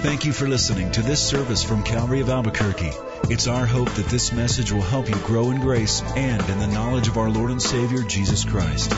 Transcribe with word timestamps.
Thank 0.00 0.24
you 0.24 0.32
for 0.32 0.46
listening 0.46 0.92
to 0.92 1.02
this 1.02 1.20
service 1.20 1.64
from 1.64 1.82
Calvary 1.82 2.20
of 2.20 2.30
Albuquerque. 2.30 2.92
It's 3.24 3.48
our 3.48 3.66
hope 3.66 3.90
that 3.90 4.06
this 4.06 4.32
message 4.32 4.70
will 4.70 4.80
help 4.80 5.08
you 5.08 5.16
grow 5.16 5.50
in 5.50 5.60
grace 5.60 6.02
and 6.14 6.40
in 6.48 6.60
the 6.60 6.68
knowledge 6.68 7.08
of 7.08 7.18
our 7.18 7.28
Lord 7.28 7.50
and 7.50 7.60
Savior, 7.60 8.04
Jesus 8.04 8.44
Christ. 8.44 8.92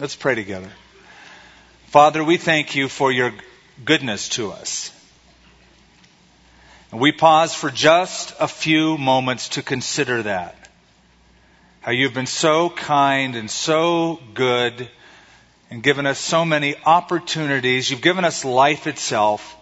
Let's 0.00 0.16
pray 0.16 0.34
together. 0.34 0.70
Father, 1.86 2.24
we 2.24 2.38
thank 2.38 2.74
you 2.74 2.88
for 2.88 3.12
your 3.12 3.32
goodness 3.84 4.30
to 4.30 4.50
us. 4.50 4.90
And 6.90 7.00
we 7.00 7.12
pause 7.12 7.54
for 7.54 7.70
just 7.70 8.34
a 8.40 8.48
few 8.48 8.98
moments 8.98 9.50
to 9.50 9.62
consider 9.62 10.24
that. 10.24 10.61
How 11.82 11.90
you've 11.90 12.14
been 12.14 12.26
so 12.26 12.70
kind 12.70 13.34
and 13.34 13.50
so 13.50 14.20
good 14.34 14.88
and 15.68 15.82
given 15.82 16.06
us 16.06 16.20
so 16.20 16.44
many 16.44 16.76
opportunities. 16.86 17.90
You've 17.90 18.00
given 18.00 18.24
us 18.24 18.44
life 18.44 18.86
itself. 18.86 19.56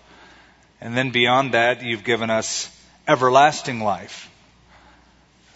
And 0.83 0.95
then 0.95 1.13
beyond 1.13 1.55
that, 1.55 1.83
you've 1.83 2.05
given 2.05 2.29
us 2.29 2.71
everlasting 3.09 3.81
life. 3.81 4.29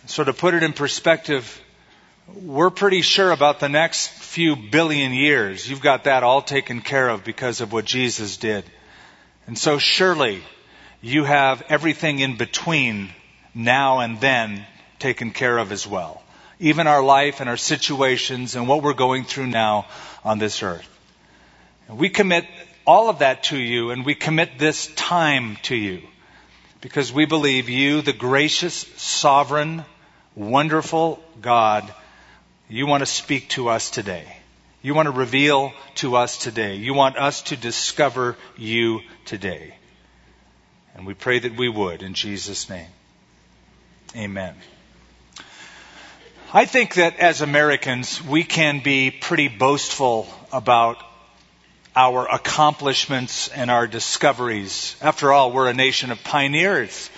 So 0.07 0.25
to 0.25 0.33
put 0.33 0.55
it 0.55 0.63
in 0.63 0.73
perspective, 0.73 1.63
we're 2.35 2.71
pretty 2.71 3.03
sure 3.03 3.31
about 3.31 3.61
the 3.61 3.69
next 3.69 4.09
few 4.09 4.57
billion 4.57 5.13
years. 5.13 5.69
You've 5.69 5.83
got 5.83 6.05
that 6.05 6.23
all 6.23 6.41
taken 6.41 6.81
care 6.81 7.11
of 7.11 7.25
because 7.25 7.61
of 7.61 7.75
what 7.75 7.85
Jesus 7.85 8.39
did. 8.39 8.65
And 9.47 9.59
so 9.59 9.77
surely 9.77 10.43
you 11.03 11.25
have 11.25 11.63
everything 11.69 12.21
in 12.21 12.39
between 12.39 13.11
now 13.55 13.99
and 13.99 14.19
then 14.19 14.65
taken 14.99 15.31
care 15.31 15.59
of 15.59 15.71
as 15.71 15.87
well. 15.87 16.24
Even 16.61 16.87
our 16.87 17.03
life 17.03 17.41
and 17.41 17.49
our 17.49 17.57
situations 17.57 18.55
and 18.55 18.69
what 18.69 18.83
we're 18.83 18.95
going 18.95 19.25
through 19.25 19.47
now 19.47 19.87
on 20.25 20.39
this 20.39 20.63
earth. 20.63 20.89
And 21.89 21.99
we 21.99 22.09
commit 22.09 22.47
all 22.87 23.09
of 23.09 23.21
that 23.21 23.45
to 23.45 23.59
you 23.59 23.91
and 23.91 24.05
we 24.05 24.15
commit 24.15 24.59
this 24.59 24.87
time 24.95 25.57
to 25.63 25.75
you 25.75 26.03
because 26.81 27.13
we 27.13 27.25
believe 27.25 27.69
you, 27.69 28.03
the 28.03 28.13
gracious, 28.13 28.75
sovereign, 28.97 29.85
wonderful 30.35 31.23
God, 31.41 31.93
you 32.69 32.87
want 32.87 33.01
to 33.01 33.07
speak 33.07 33.49
to 33.51 33.69
us 33.69 33.91
today. 33.91 34.25
You 34.83 34.95
want 34.95 35.07
to 35.07 35.13
reveal 35.13 35.73
to 35.97 36.17
us 36.17 36.37
today. 36.37 36.77
You 36.77 36.93
want 36.93 37.17
us 37.17 37.43
to 37.45 37.57
discover 37.57 38.37
you 38.59 39.01
today. 39.25 39.75
And 40.95 41.07
we 41.07 41.15
pray 41.15 41.39
that 41.39 41.57
we 41.57 41.69
would 41.69 42.03
in 42.03 42.13
Jesus' 42.13 42.69
name. 42.69 42.91
Amen. 44.15 44.55
I 46.55 46.65
think 46.65 46.95
that 46.95 47.19
as 47.19 47.43
Americans, 47.43 48.23
we 48.25 48.45
can 48.45 48.81
be 48.81 49.11
pretty 49.11 49.49
boastful 49.49 50.29
about 50.53 50.97
our 51.95 52.27
accomplishments 52.33 53.49
and 53.49 53.71
our 53.71 53.87
discoveries. 53.87 54.97
After 55.03 55.33
all, 55.33 55.53
we're 55.53 55.69
a 55.69 55.75
nation 55.75 56.11
of 56.13 56.25
pioneers. 56.25 57.11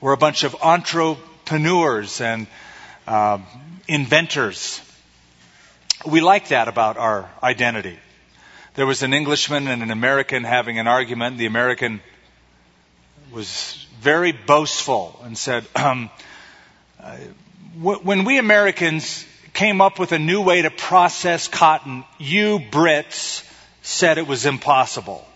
We're 0.00 0.14
a 0.14 0.16
bunch 0.16 0.44
of 0.44 0.54
entrepreneurs 0.62 2.20
and 2.20 2.46
uh, 3.06 3.40
inventors 3.88 4.80
we 6.06 6.20
like 6.20 6.48
that 6.48 6.68
about 6.68 6.96
our 6.96 7.30
identity. 7.42 7.98
There 8.74 8.86
was 8.86 9.02
an 9.02 9.12
Englishman 9.12 9.66
and 9.66 9.82
an 9.82 9.90
American 9.90 10.44
having 10.44 10.78
an 10.78 10.86
argument. 10.86 11.38
The 11.38 11.46
American 11.46 12.00
was 13.32 13.86
very 14.00 14.32
boastful 14.32 15.20
and 15.24 15.36
said, 15.36 15.66
um, 15.76 16.10
when 17.80 18.24
we 18.24 18.38
Americans 18.38 19.24
came 19.52 19.80
up 19.80 19.98
with 19.98 20.12
a 20.12 20.18
new 20.18 20.42
way 20.42 20.62
to 20.62 20.70
process 20.70 21.48
cotton, 21.48 22.04
you 22.18 22.58
Brits 22.58 23.48
said 23.82 24.18
it 24.18 24.26
was 24.26 24.46
impossible. 24.46 25.26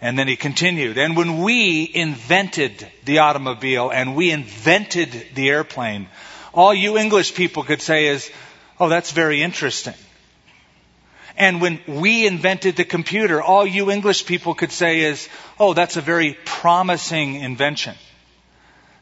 And 0.00 0.18
then 0.18 0.28
he 0.28 0.36
continued, 0.36 0.96
and 0.96 1.14
when 1.16 1.42
we 1.42 1.90
invented 1.92 2.86
the 3.04 3.18
automobile 3.18 3.90
and 3.90 4.16
we 4.16 4.30
invented 4.30 5.10
the 5.34 5.50
airplane, 5.50 6.08
all 6.54 6.72
you 6.72 6.96
English 6.96 7.34
people 7.34 7.64
could 7.64 7.82
say 7.82 8.06
is, 8.06 8.30
Oh, 8.80 8.88
that's 8.88 9.12
very 9.12 9.42
interesting. 9.42 9.94
And 11.36 11.60
when 11.60 11.80
we 11.86 12.26
invented 12.26 12.76
the 12.76 12.84
computer, 12.84 13.42
all 13.42 13.66
you 13.66 13.90
English 13.90 14.24
people 14.24 14.54
could 14.54 14.72
say 14.72 15.00
is, 15.00 15.28
oh, 15.58 15.74
that's 15.74 15.96
a 15.96 16.00
very 16.00 16.36
promising 16.46 17.36
invention. 17.36 17.94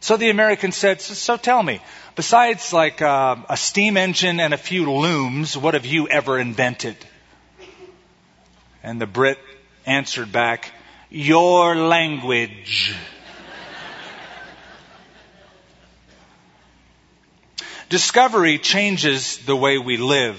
So 0.00 0.16
the 0.16 0.30
American 0.30 0.72
said, 0.72 1.00
so 1.00 1.36
tell 1.36 1.62
me, 1.62 1.80
besides 2.14 2.72
like 2.72 3.02
uh, 3.02 3.36
a 3.48 3.56
steam 3.56 3.96
engine 3.96 4.38
and 4.40 4.54
a 4.54 4.58
few 4.58 4.92
looms, 4.92 5.56
what 5.56 5.74
have 5.74 5.86
you 5.86 6.08
ever 6.08 6.38
invented? 6.38 6.96
And 8.82 9.00
the 9.00 9.06
Brit 9.06 9.38
answered 9.86 10.30
back, 10.30 10.72
your 11.10 11.74
language. 11.74 12.94
Discovery 17.88 18.58
changes 18.58 19.38
the 19.38 19.56
way 19.56 19.78
we 19.78 19.96
live. 19.96 20.36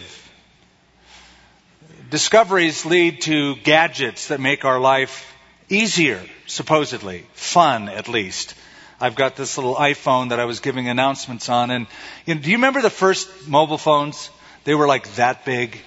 Discoveries 2.10 2.86
lead 2.86 3.22
to 3.24 3.56
gadgets 3.58 4.28
that 4.28 4.40
make 4.40 4.66
our 4.66 4.80
life 4.80 5.34
easier, 5.68 6.24
supposedly, 6.46 7.26
fun 7.34 7.90
at 7.90 8.08
least. 8.08 8.54
I've 9.02 9.16
got 9.16 9.36
this 9.36 9.58
little 9.58 9.76
iPhone 9.76 10.30
that 10.30 10.40
I 10.40 10.46
was 10.46 10.60
giving 10.60 10.90
announcements 10.90 11.50
on, 11.50 11.72
and 11.72 11.88
you 12.26 12.36
know, 12.36 12.42
do 12.42 12.50
you 12.50 12.58
remember 12.58 12.82
the 12.82 12.90
first 12.90 13.48
mobile 13.48 13.78
phones? 13.78 14.30
They 14.66 14.76
were 14.76 14.88
like 14.88 15.16
that 15.16 15.46
big. 15.46 15.80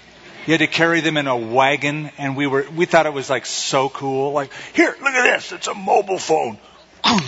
You 0.47 0.53
had 0.53 0.61
to 0.61 0.67
carry 0.67 1.01
them 1.01 1.17
in 1.17 1.27
a 1.27 1.37
wagon, 1.37 2.11
and 2.19 2.37
we 2.37 2.47
were 2.47 2.67
we 2.75 2.87
thought 2.87 3.07
it 3.07 3.13
was 3.13 3.29
like 3.31 3.47
so 3.47 3.89
cool. 3.89 4.33
Like, 4.33 4.51
here, 4.75 4.97
look 5.01 5.15
at 5.15 5.35
this, 5.35 5.53
it's 5.53 5.69
a 5.69 5.75
mobile 5.75 6.19
phone. 6.19 6.59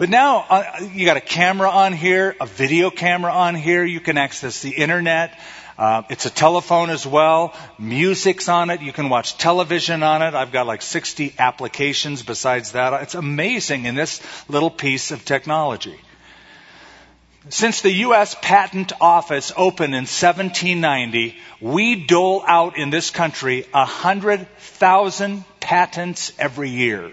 But 0.00 0.08
now 0.08 0.46
uh, 0.48 0.64
you 0.94 1.04
got 1.04 1.18
a 1.18 1.20
camera 1.20 1.68
on 1.68 1.92
here, 1.92 2.34
a 2.40 2.46
video 2.46 2.88
camera 2.88 3.30
on 3.30 3.54
here. 3.54 3.84
You 3.84 4.00
can 4.00 4.16
access 4.16 4.62
the 4.62 4.70
internet. 4.70 5.38
Uh, 5.80 6.02
it's 6.10 6.26
a 6.26 6.30
telephone 6.30 6.90
as 6.90 7.06
well. 7.06 7.54
Music's 7.78 8.50
on 8.50 8.68
it. 8.68 8.82
You 8.82 8.92
can 8.92 9.08
watch 9.08 9.38
television 9.38 10.02
on 10.02 10.20
it. 10.20 10.34
I've 10.34 10.52
got 10.52 10.66
like 10.66 10.82
60 10.82 11.34
applications 11.38 12.22
besides 12.22 12.72
that. 12.72 13.02
It's 13.02 13.14
amazing 13.14 13.86
in 13.86 13.94
this 13.94 14.20
little 14.46 14.70
piece 14.70 15.10
of 15.10 15.24
technology. 15.24 15.98
Since 17.48 17.80
the 17.80 17.92
U.S. 18.08 18.36
Patent 18.42 18.92
Office 19.00 19.54
opened 19.56 19.94
in 19.94 20.02
1790, 20.02 21.38
we 21.62 22.04
dole 22.04 22.44
out 22.46 22.76
in 22.76 22.90
this 22.90 23.08
country 23.08 23.64
100,000 23.70 25.44
patents 25.60 26.32
every 26.38 26.68
year. 26.68 27.10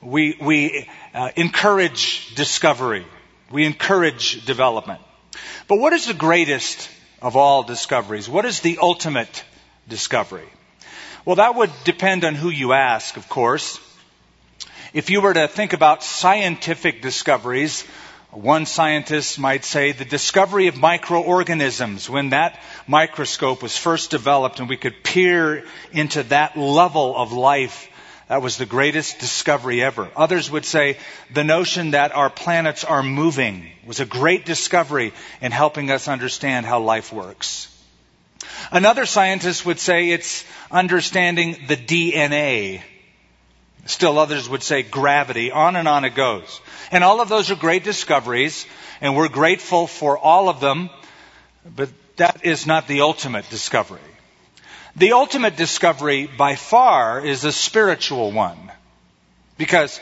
We, 0.00 0.36
we 0.40 0.88
uh, 1.12 1.30
encourage 1.34 2.32
discovery. 2.36 3.04
We 3.50 3.64
encourage 3.64 4.46
development. 4.46 5.00
But 5.66 5.80
what 5.80 5.92
is 5.92 6.06
the 6.06 6.14
greatest 6.14 6.88
of 7.22 7.36
all 7.36 7.62
discoveries? 7.62 8.28
What 8.28 8.44
is 8.44 8.60
the 8.60 8.78
ultimate 8.80 9.44
discovery? 9.88 10.48
Well, 11.24 11.36
that 11.36 11.54
would 11.54 11.70
depend 11.84 12.24
on 12.24 12.34
who 12.34 12.50
you 12.50 12.72
ask, 12.72 13.16
of 13.16 13.28
course. 13.28 13.78
If 14.92 15.10
you 15.10 15.20
were 15.20 15.34
to 15.34 15.48
think 15.48 15.72
about 15.72 16.04
scientific 16.04 17.02
discoveries, 17.02 17.82
one 18.30 18.66
scientist 18.66 19.38
might 19.38 19.64
say 19.64 19.92
the 19.92 20.04
discovery 20.04 20.66
of 20.66 20.76
microorganisms, 20.76 22.10
when 22.10 22.30
that 22.30 22.60
microscope 22.86 23.62
was 23.62 23.76
first 23.76 24.10
developed 24.10 24.60
and 24.60 24.68
we 24.68 24.76
could 24.76 25.02
peer 25.02 25.64
into 25.92 26.24
that 26.24 26.56
level 26.56 27.16
of 27.16 27.32
life 27.32 27.88
that 28.28 28.42
was 28.42 28.56
the 28.56 28.66
greatest 28.66 29.18
discovery 29.18 29.82
ever. 29.82 30.10
Others 30.16 30.50
would 30.50 30.64
say 30.64 30.96
the 31.32 31.44
notion 31.44 31.90
that 31.90 32.14
our 32.14 32.30
planets 32.30 32.84
are 32.84 33.02
moving 33.02 33.66
was 33.86 34.00
a 34.00 34.06
great 34.06 34.46
discovery 34.46 35.12
in 35.42 35.52
helping 35.52 35.90
us 35.90 36.08
understand 36.08 36.64
how 36.64 36.80
life 36.80 37.12
works. 37.12 37.68
Another 38.72 39.04
scientist 39.04 39.66
would 39.66 39.78
say 39.78 40.10
it's 40.10 40.44
understanding 40.70 41.56
the 41.68 41.76
DNA. 41.76 42.82
Still 43.86 44.18
others 44.18 44.48
would 44.48 44.62
say 44.62 44.82
gravity. 44.82 45.50
On 45.50 45.76
and 45.76 45.86
on 45.86 46.04
it 46.04 46.14
goes. 46.14 46.60
And 46.90 47.04
all 47.04 47.20
of 47.20 47.28
those 47.28 47.50
are 47.50 47.56
great 47.56 47.84
discoveries, 47.84 48.66
and 49.00 49.14
we're 49.14 49.28
grateful 49.28 49.86
for 49.86 50.16
all 50.18 50.48
of 50.48 50.60
them, 50.60 50.88
but 51.64 51.90
that 52.16 52.44
is 52.44 52.66
not 52.66 52.88
the 52.88 53.02
ultimate 53.02 53.48
discovery. 53.50 54.00
The 54.96 55.12
ultimate 55.12 55.56
discovery 55.56 56.26
by 56.26 56.54
far 56.54 57.24
is 57.24 57.44
a 57.44 57.52
spiritual 57.52 58.30
one. 58.30 58.70
Because 59.58 60.00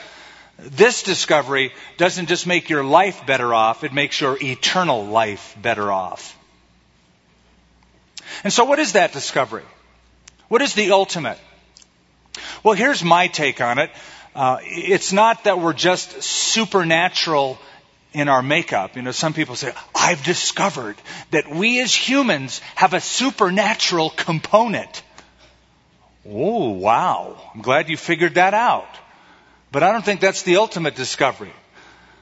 this 0.59 1.03
discovery 1.03 1.73
doesn't 1.97 2.27
just 2.27 2.47
make 2.47 2.69
your 2.69 2.85
life 2.85 3.25
better 3.27 3.55
off, 3.55 3.85
it 3.85 3.93
makes 3.93 4.21
your 4.21 4.39
eternal 4.41 5.07
life 5.07 5.57
better 5.61 5.91
off. 5.91 6.39
And 8.45 8.53
so 8.53 8.65
what 8.65 8.79
is 8.79 8.93
that 8.93 9.13
discovery? 9.13 9.65
What 10.49 10.63
is 10.63 10.75
the 10.75 10.91
ultimate? 10.93 11.39
Well, 12.63 12.75
here's 12.75 13.03
my 13.03 13.29
take 13.29 13.61
on 13.61 13.79
it. 13.79 13.91
Uh, 14.35 14.59
it's 14.63 15.13
not 15.13 15.45
that 15.45 15.59
we're 15.59 15.75
just 15.75 16.23
supernatural 16.23 17.59
in 18.13 18.29
our 18.29 18.43
makeup. 18.43 18.97
You 18.97 19.03
know, 19.03 19.13
some 19.13 19.33
people 19.33 19.57
say, 19.57 19.73
I've 19.95 20.23
discovered 20.25 20.97
that 21.31 21.49
we 21.49 21.81
as 21.81 21.95
humans 21.95 22.61
have 22.75 22.95
a 22.95 23.01
supernatural 23.01 24.11
component. 24.11 25.03
Oh, 26.29 26.71
wow. 26.71 27.37
I'm 27.55 27.63
glad 27.63 27.89
you 27.89 27.97
figured 27.97 28.35
that 28.35 28.55
out. 28.55 28.89
But 29.71 29.83
I 29.83 29.93
don't 29.93 30.05
think 30.05 30.21
that's 30.21 30.43
the 30.43 30.57
ultimate 30.57 30.95
discovery. 30.95 31.53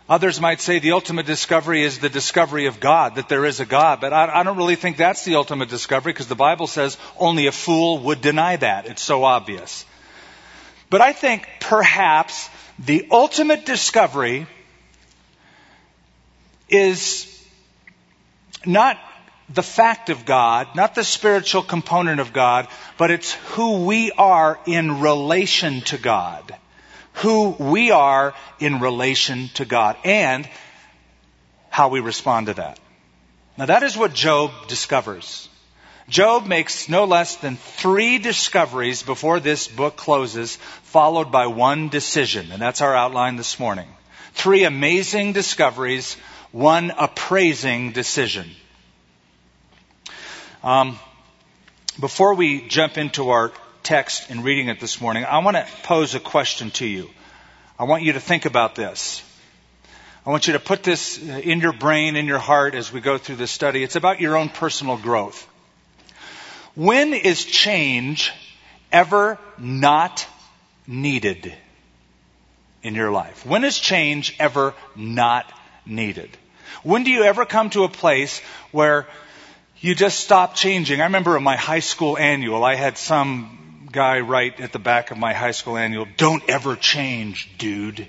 Others 0.09 0.41
might 0.41 0.61
say 0.61 0.81
the 0.81 0.93
ultimate 0.93 1.27
discovery 1.27 1.85
is 1.85 1.99
the 1.99 2.09
discovery 2.09 2.67
of 2.67 2.81
God, 2.81 3.15
that 3.15 3.29
there 3.29 3.45
is 3.45 3.61
a 3.61 3.67
God. 3.67 4.01
But 4.01 4.13
I, 4.13 4.41
I 4.41 4.43
don't 4.43 4.57
really 4.57 4.75
think 4.75 4.97
that's 4.97 5.25
the 5.25 5.37
ultimate 5.37 5.69
discovery 5.69 6.13
because 6.13 6.27
the 6.27 6.35
Bible 6.35 6.67
says 6.67 6.97
only 7.17 7.47
a 7.47 7.53
fool 7.53 7.99
would 8.01 8.21
deny 8.21 8.57
that. 8.57 8.87
It's 8.87 9.03
so 9.03 9.23
obvious. 9.23 9.85
But 10.89 11.01
I 11.01 11.13
think 11.13 11.47
perhaps 11.61 12.51
the 12.81 13.07
ultimate 13.13 13.65
discovery 13.65 14.49
is 16.71 17.27
not 18.65 18.99
the 19.53 19.63
fact 19.63 20.11
of 20.11 20.25
God, 20.25 20.69
not 20.77 20.95
the 20.95 21.05
spiritual 21.05 21.63
component 21.63 22.21
of 22.21 22.33
God, 22.33 22.69
but 22.97 23.11
it's 23.11 23.33
who 23.33 23.85
we 23.85 24.13
are 24.13 24.59
in 24.67 25.01
relation 25.01 25.81
to 25.83 25.99
God. 25.99 26.55
Who 27.15 27.51
we 27.51 27.91
are 27.91 28.35
in 28.61 28.81
relation 28.81 29.49
to 29.55 29.65
God 29.65 29.97
and 30.05 30.49
how 31.69 31.89
we 31.89 32.01
respond 32.01 32.47
to 32.47 32.55
that. 32.55 32.79
Now 33.59 33.67
that 33.67 33.83
is 33.83 33.97
what 33.97 34.15
Job 34.15 34.53
discovers. 34.69 35.49
Job 36.09 36.47
makes 36.47 36.89
no 36.89 37.05
less 37.05 37.37
than 37.37 37.57
three 37.57 38.19
discoveries 38.19 39.03
before 39.03 39.39
this 39.39 39.69
book 39.69 39.97
closes, 39.97 40.57
followed 40.83 41.31
by 41.31 41.47
one 41.47 41.89
decision. 41.89 42.51
And 42.51 42.61
that's 42.61 42.81
our 42.81 42.97
outline 42.97 43.37
this 43.37 43.61
morning. 43.61 43.89
Three 44.33 44.65
amazing 44.65 45.33
discoveries, 45.33 46.17
one 46.53 46.93
appraising 46.97 47.93
decision. 47.93 48.51
Um, 50.63 50.99
before 51.99 52.35
we 52.35 52.67
jump 52.67 52.99
into 52.99 53.31
our 53.31 53.53
text 53.83 54.31
and 54.31 54.45
reading 54.45 54.69
it 54.69 54.81
this 54.81 55.01
morning, 55.01 55.25
I 55.25 55.39
want 55.39 55.57
to 55.57 55.67
pose 55.85 56.15
a 56.15 56.21
question 56.21 56.71
to 56.73 56.87
you. 56.87 57.09
I 57.79 57.85
want 57.85 58.03
you 58.03 58.13
to 58.13 58.21
think 58.21 58.45
about 58.45 58.75
this. 58.75 59.23
I 60.27 60.31
want 60.31 60.47
you 60.47 60.53
to 60.53 60.61
put 60.61 60.83
this 60.83 61.19
in 61.19 61.61
your 61.61 61.73
brain, 61.73 62.15
in 62.15 62.27
your 62.27 62.39
heart 62.39 62.75
as 62.75 62.93
we 62.93 63.01
go 63.01 63.17
through 63.17 63.37
this 63.37 63.51
study. 63.51 63.83
It's 63.83 63.97
about 63.97 64.21
your 64.21 64.37
own 64.37 64.51
personal 64.51 64.99
growth. 64.99 65.47
When 66.75 67.15
is 67.15 67.45
change 67.45 68.33
ever 68.93 69.39
not 69.59 70.27
needed 70.87 71.55
in 72.83 72.95
your 72.95 73.11
life? 73.11 73.47
When 73.47 73.65
is 73.65 73.79
change 73.79 74.37
ever 74.39 74.75
not 74.95 75.51
needed? 75.87 76.37
When 76.83 77.05
do 77.05 77.11
you 77.11 77.25
ever 77.25 77.45
come 77.45 77.71
to 77.71 77.85
a 77.85 77.89
place 77.89 78.41
where 78.73 79.07
you 79.81 79.95
just 79.95 80.21
stop 80.21 80.55
changing. 80.55 81.01
I 81.01 81.05
remember 81.05 81.37
in 81.37 81.43
my 81.43 81.57
high 81.57 81.81
school 81.81 82.19
annual, 82.19 82.65
I 82.65 82.75
had 82.75 82.99
some 82.99 83.89
guy 83.91 84.21
write 84.21 84.61
at 84.61 84.73
the 84.73 84.79
back 84.79 85.11
of 85.11 85.19
my 85.19 85.33
high 85.33 85.51
school 85.53 85.77
annual, 85.77 86.07
don't 86.17 86.49
ever 86.49 86.77
change, 86.77 87.51
dude. 87.57 88.01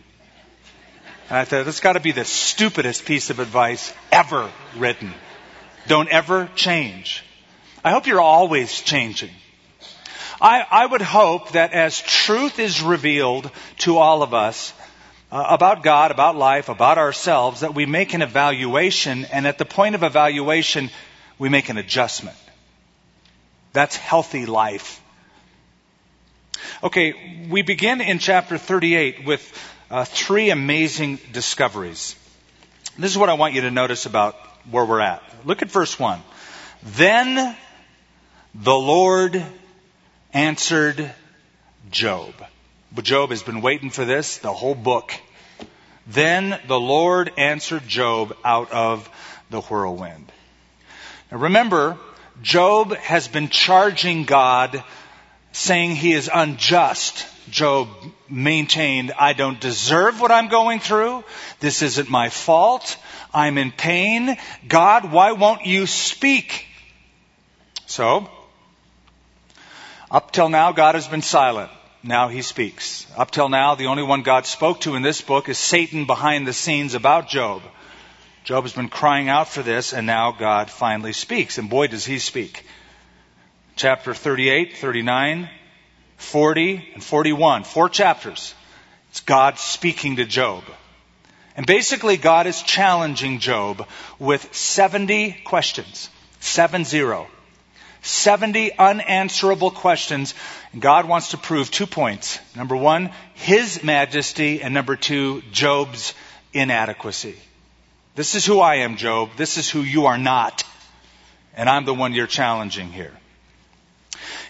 And 1.29 1.37
I 1.37 1.45
thought, 1.45 1.65
that's 1.65 1.79
got 1.79 1.93
to 1.93 2.01
be 2.01 2.11
the 2.11 2.25
stupidest 2.25 3.05
piece 3.05 3.29
of 3.29 3.39
advice 3.39 3.93
ever 4.11 4.51
written. 4.75 5.13
Don't 5.87 6.09
ever 6.09 6.49
change. 6.55 7.23
I 7.85 7.91
hope 7.91 8.05
you're 8.05 8.21
always 8.21 8.81
changing. 8.81 9.31
I, 10.41 10.65
I 10.69 10.85
would 10.85 11.01
hope 11.01 11.51
that 11.51 11.71
as 11.71 12.01
truth 12.01 12.59
is 12.59 12.81
revealed 12.81 13.49
to 13.79 13.97
all 13.97 14.23
of 14.23 14.33
us, 14.33 14.73
uh, 15.31 15.45
about 15.49 15.81
God, 15.81 16.11
about 16.11 16.35
life, 16.35 16.69
about 16.69 16.97
ourselves, 16.97 17.61
that 17.61 17.73
we 17.73 17.85
make 17.85 18.13
an 18.13 18.21
evaluation, 18.21 19.25
and 19.25 19.47
at 19.47 19.57
the 19.57 19.65
point 19.65 19.95
of 19.95 20.03
evaluation, 20.03 20.89
we 21.39 21.49
make 21.49 21.69
an 21.69 21.77
adjustment. 21.77 22.37
That's 23.73 23.95
healthy 23.95 24.45
life. 24.45 25.01
Okay, 26.83 27.47
we 27.49 27.61
begin 27.61 28.01
in 28.01 28.19
chapter 28.19 28.57
38 28.57 29.25
with 29.25 29.41
uh, 29.89 30.03
three 30.05 30.49
amazing 30.49 31.19
discoveries. 31.31 32.15
This 32.97 33.11
is 33.11 33.17
what 33.17 33.29
I 33.29 33.33
want 33.33 33.53
you 33.53 33.61
to 33.61 33.71
notice 33.71 34.05
about 34.05 34.35
where 34.69 34.85
we're 34.85 34.99
at. 34.99 35.23
Look 35.45 35.61
at 35.61 35.71
verse 35.71 35.97
1. 35.97 36.21
Then 36.83 37.55
the 38.53 38.75
Lord 38.75 39.43
answered 40.33 41.13
Job. 41.89 42.33
Job 42.99 43.29
has 43.29 43.41
been 43.41 43.61
waiting 43.61 43.89
for 43.89 44.05
this 44.05 44.38
the 44.38 44.53
whole 44.53 44.75
book. 44.75 45.13
Then 46.07 46.59
the 46.67 46.79
Lord 46.79 47.31
answered 47.38 47.88
Job 47.88 48.35
out 48.43 48.71
of 48.71 49.09
the 49.49 49.61
whirlwind. 49.61 50.31
Now 51.31 51.38
remember, 51.38 51.97
Job 52.41 52.95
has 52.95 53.27
been 53.27 53.49
charging 53.49 54.25
God 54.25 54.83
saying 55.51 55.95
he 55.95 56.13
is 56.13 56.29
unjust. 56.33 57.27
Job 57.49 57.89
maintained, 58.29 59.11
I 59.17 59.33
don't 59.33 59.59
deserve 59.59 60.21
what 60.21 60.31
I'm 60.31 60.47
going 60.47 60.79
through. 60.79 61.23
This 61.59 61.81
isn't 61.81 62.09
my 62.09 62.29
fault. 62.29 62.97
I'm 63.33 63.57
in 63.57 63.71
pain. 63.71 64.38
God, 64.67 65.11
why 65.11 65.33
won't 65.33 65.65
you 65.65 65.88
speak? 65.88 66.65
So, 67.85 68.29
up 70.09 70.31
till 70.31 70.49
now, 70.49 70.71
God 70.71 70.95
has 70.95 71.07
been 71.07 71.21
silent. 71.21 71.71
Now 72.03 72.30
he 72.30 72.42
speaks. 72.42 73.06
Up 73.15 73.30
till 73.30 73.50
now, 73.50 73.75
the 73.75 73.88
only 73.88 74.01
one 74.01 74.24
God 74.24 74.48
spoke 74.48 74.81
to 74.81 74.95
in 74.95 75.03
this 75.03 75.21
book 75.21 75.50
is 75.50 75.57
Satan 75.57 76.06
behind 76.06 76.48
the 76.48 76.53
scenes 76.53 76.95
about 76.95 77.30
Job. 77.30 77.62
Job 78.44 78.63
has 78.63 78.74
been 78.74 78.89
crying 78.89 79.30
out 79.30 79.48
for 79.48 79.62
this, 79.62 79.94
and 79.94 80.07
now 80.07 80.31
God 80.31 80.71
finally 80.71 81.13
speaks. 81.13 81.59
And 81.59 81.69
boy, 81.69 81.88
does 81.88 82.03
he 82.03 82.18
speak. 82.18 82.65
Chapter 83.75 84.15
38, 84.15 84.77
39, 84.77 85.50
40, 86.18 86.89
and 86.95 87.03
41. 87.03 87.63
Four 87.65 87.89
chapters. 87.89 88.56
It's 89.12 89.19
God 89.19 89.59
speaking 89.59 90.15
to 90.15 90.25
Job. 90.25 90.63
And 91.56 91.68
basically, 91.68 92.18
God 92.18 92.48
is 92.48 92.63
challenging 92.63 93.39
Job 93.39 93.88
with 94.18 94.56
70 94.56 95.33
questions. 95.44 96.09
7 96.39 96.83
0. 96.83 97.27
70 98.01 98.77
unanswerable 98.77 99.71
questions. 99.71 100.33
God 100.77 101.07
wants 101.07 101.30
to 101.30 101.38
prove 101.38 101.69
two 101.69 101.86
points. 101.86 102.39
Number 102.56 102.75
one, 102.75 103.12
His 103.33 103.83
majesty, 103.83 104.62
and 104.62 104.74
number 104.74 104.95
two, 104.95 105.42
Job's 105.51 106.13
inadequacy. 106.53 107.36
This 108.15 108.36
is 108.36 108.45
who 108.45 108.59
I 108.59 108.75
am, 108.75 108.98
Job. 108.98 109.30
This 109.38 109.57
is 109.57 109.69
who 109.69 109.81
you 109.81 110.07
are 110.07 110.18
not. 110.18 110.63
And 111.55 111.70
I'm 111.70 111.86
the 111.86 111.93
one 111.93 112.13
you're 112.13 112.27
challenging 112.27 112.91
here. 112.91 113.13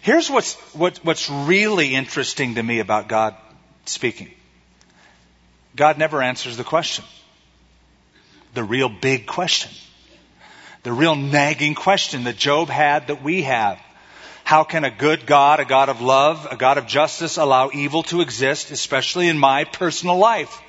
Here's 0.01 0.29
what's, 0.29 0.55
what, 0.73 0.97
what's 1.03 1.29
really 1.29 1.93
interesting 1.93 2.55
to 2.55 2.63
me 2.63 2.79
about 2.79 3.07
God 3.07 3.35
speaking. 3.85 4.31
God 5.75 5.97
never 5.97 6.21
answers 6.21 6.57
the 6.57 6.63
question. 6.63 7.05
The 8.53 8.63
real 8.63 8.89
big 8.89 9.27
question. 9.27 9.71
The 10.83 10.91
real 10.91 11.15
nagging 11.15 11.75
question 11.75 12.23
that 12.23 12.37
Job 12.37 12.69
had 12.69 13.07
that 13.07 13.23
we 13.23 13.43
have. 13.43 13.79
How 14.43 14.63
can 14.63 14.83
a 14.83 14.91
good 14.91 15.25
God, 15.25 15.59
a 15.59 15.65
God 15.65 15.89
of 15.89 16.01
love, 16.01 16.47
a 16.49 16.57
God 16.57 16.77
of 16.77 16.87
justice 16.87 17.37
allow 17.37 17.69
evil 17.71 18.03
to 18.03 18.21
exist, 18.21 18.71
especially 18.71 19.27
in 19.27 19.37
my 19.37 19.63
personal 19.63 20.17
life? 20.17 20.59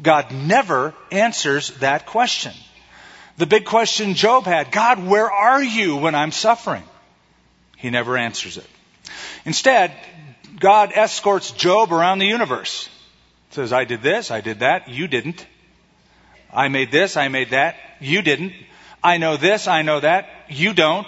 God 0.00 0.32
never 0.32 0.94
answers 1.10 1.70
that 1.78 2.06
question. 2.06 2.52
The 3.36 3.46
big 3.46 3.64
question 3.64 4.14
Job 4.14 4.44
had, 4.44 4.70
God, 4.70 5.04
where 5.04 5.30
are 5.30 5.62
you 5.62 5.96
when 5.96 6.14
I'm 6.14 6.32
suffering? 6.32 6.84
He 7.76 7.90
never 7.90 8.16
answers 8.16 8.56
it. 8.56 8.66
Instead, 9.44 9.92
God 10.58 10.92
escorts 10.94 11.50
Job 11.50 11.92
around 11.92 12.18
the 12.18 12.26
universe. 12.26 12.88
Says, 13.50 13.72
I 13.72 13.84
did 13.84 14.02
this, 14.02 14.30
I 14.30 14.40
did 14.40 14.60
that, 14.60 14.88
you 14.88 15.08
didn't. 15.08 15.44
I 16.52 16.68
made 16.68 16.90
this, 16.92 17.16
I 17.16 17.28
made 17.28 17.50
that, 17.50 17.76
you 18.00 18.22
didn't. 18.22 18.52
I 19.04 19.18
know 19.18 19.36
this, 19.36 19.68
I 19.68 19.82
know 19.82 20.00
that, 20.00 20.28
you 20.48 20.72
don't. 20.72 21.06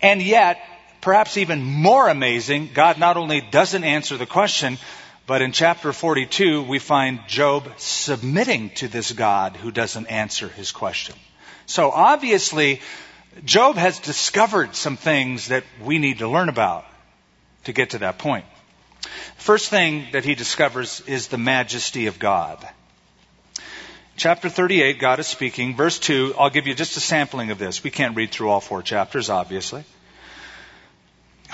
And 0.00 0.22
yet, 0.22 0.58
perhaps 1.00 1.36
even 1.36 1.64
more 1.64 2.08
amazing, 2.08 2.70
God 2.72 2.98
not 2.98 3.16
only 3.16 3.40
doesn't 3.40 3.82
answer 3.82 4.16
the 4.16 4.24
question, 4.24 4.78
but 5.26 5.42
in 5.42 5.50
chapter 5.50 5.92
42, 5.92 6.62
we 6.62 6.78
find 6.78 7.26
Job 7.26 7.68
submitting 7.78 8.70
to 8.76 8.86
this 8.86 9.10
God 9.10 9.56
who 9.56 9.72
doesn't 9.72 10.06
answer 10.06 10.48
his 10.48 10.70
question. 10.70 11.16
So 11.66 11.90
obviously, 11.90 12.80
Job 13.44 13.74
has 13.74 13.98
discovered 13.98 14.76
some 14.76 14.96
things 14.96 15.48
that 15.48 15.64
we 15.84 15.98
need 15.98 16.18
to 16.18 16.28
learn 16.28 16.48
about 16.48 16.84
to 17.64 17.72
get 17.72 17.90
to 17.90 17.98
that 17.98 18.18
point. 18.18 18.44
First 19.38 19.70
thing 19.70 20.06
that 20.12 20.24
he 20.24 20.36
discovers 20.36 21.00
is 21.08 21.26
the 21.26 21.38
majesty 21.38 22.06
of 22.06 22.20
God. 22.20 22.64
Chapter 24.16 24.48
38, 24.48 24.98
God 24.98 25.20
is 25.20 25.26
speaking. 25.26 25.76
Verse 25.76 25.98
2, 25.98 26.36
I'll 26.38 26.48
give 26.48 26.66
you 26.66 26.74
just 26.74 26.96
a 26.96 27.00
sampling 27.00 27.50
of 27.50 27.58
this. 27.58 27.84
We 27.84 27.90
can't 27.90 28.16
read 28.16 28.30
through 28.30 28.48
all 28.48 28.60
four 28.60 28.80
chapters, 28.80 29.28
obviously. 29.28 29.84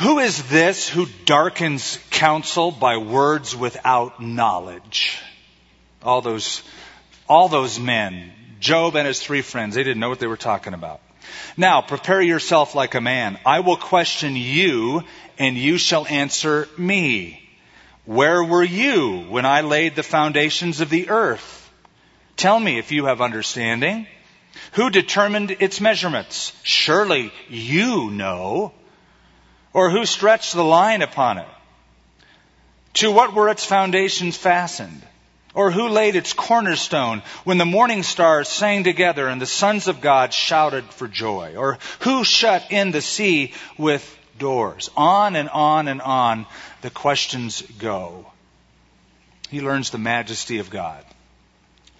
Who 0.01 0.21
is 0.21 0.49
this 0.49 0.89
who 0.89 1.07
darkens 1.25 1.99
counsel 2.11 2.71
by 2.71 2.99
words 2.99 3.57
without 3.57 4.23
knowledge? 4.23 5.19
All 6.05 6.21
those, 6.21 6.63
all 7.29 7.49
those 7.49 7.81
men, 7.81 8.33
Job 8.61 8.95
and 8.95 9.09
his 9.09 9.21
three 9.21 9.43
friends, 9.43 9.75
they 9.75 9.83
didn't 9.83 9.99
know 9.99 10.09
what 10.09 10.21
they 10.21 10.29
were 10.29 10.37
talking 10.37 10.73
about. 10.73 11.01
Now, 11.57 11.81
prepare 11.83 12.23
yourself 12.23 12.77
like 12.77 12.95
a 12.95 13.01
man. 13.01 13.41
I 13.45 13.59
will 13.61 13.77
question 13.77 14.37
you, 14.37 15.03
and 15.37 15.57
you 15.57 15.79
shall 15.79 16.07
answer 16.07 16.69
me. 16.79 17.41
Where 18.05 18.43
were 18.45 18.63
you 18.63 19.25
when 19.29 19.47
I 19.47 19.63
laid 19.63 19.97
the 19.97 20.05
foundations 20.05 20.81
of 20.81 20.91
the 20.91 21.09
earth? 21.09 21.62
Tell 22.43 22.59
me 22.59 22.77
if 22.77 22.91
you 22.91 23.05
have 23.05 23.21
understanding. 23.21 24.09
Who 24.73 24.91
determined 24.91 25.53
its 25.61 25.81
measurements? 25.81 26.53
Surely 26.65 27.33
you 27.49 28.11
know. 28.11 28.73
Or 29.73 29.91
who 29.91 30.05
stretched 30.05 30.53
the 30.53 30.65
line 30.65 31.03
upon 31.03 31.39
it? 31.39 31.47
To 32.95 33.13
what 33.13 33.33
were 33.33 33.49
its 33.49 33.65
foundations 33.65 34.37
fastened? 34.37 35.03
Or 35.55 35.71
who 35.71 35.87
laid 35.87 36.17
its 36.17 36.33
cornerstone 36.33 37.23
when 37.45 37.59
the 37.59 37.65
morning 37.65 38.03
stars 38.03 38.49
sang 38.49 38.83
together 38.83 39.29
and 39.29 39.41
the 39.41 39.47
sons 39.47 39.87
of 39.87 40.01
God 40.01 40.35
shouted 40.35 40.83
for 40.87 41.07
joy? 41.07 41.55
Or 41.57 41.79
who 42.01 42.25
shut 42.25 42.73
in 42.73 42.91
the 42.91 43.03
sea 43.03 43.53
with 43.79 44.03
doors? 44.37 44.91
On 44.97 45.37
and 45.37 45.49
on 45.49 45.87
and 45.87 46.03
on 46.03 46.47
the 46.81 46.91
questions 46.91 47.63
go. 47.79 48.27
He 49.49 49.61
learns 49.61 49.91
the 49.91 49.99
majesty 49.99 50.59
of 50.59 50.71
God. 50.71 51.05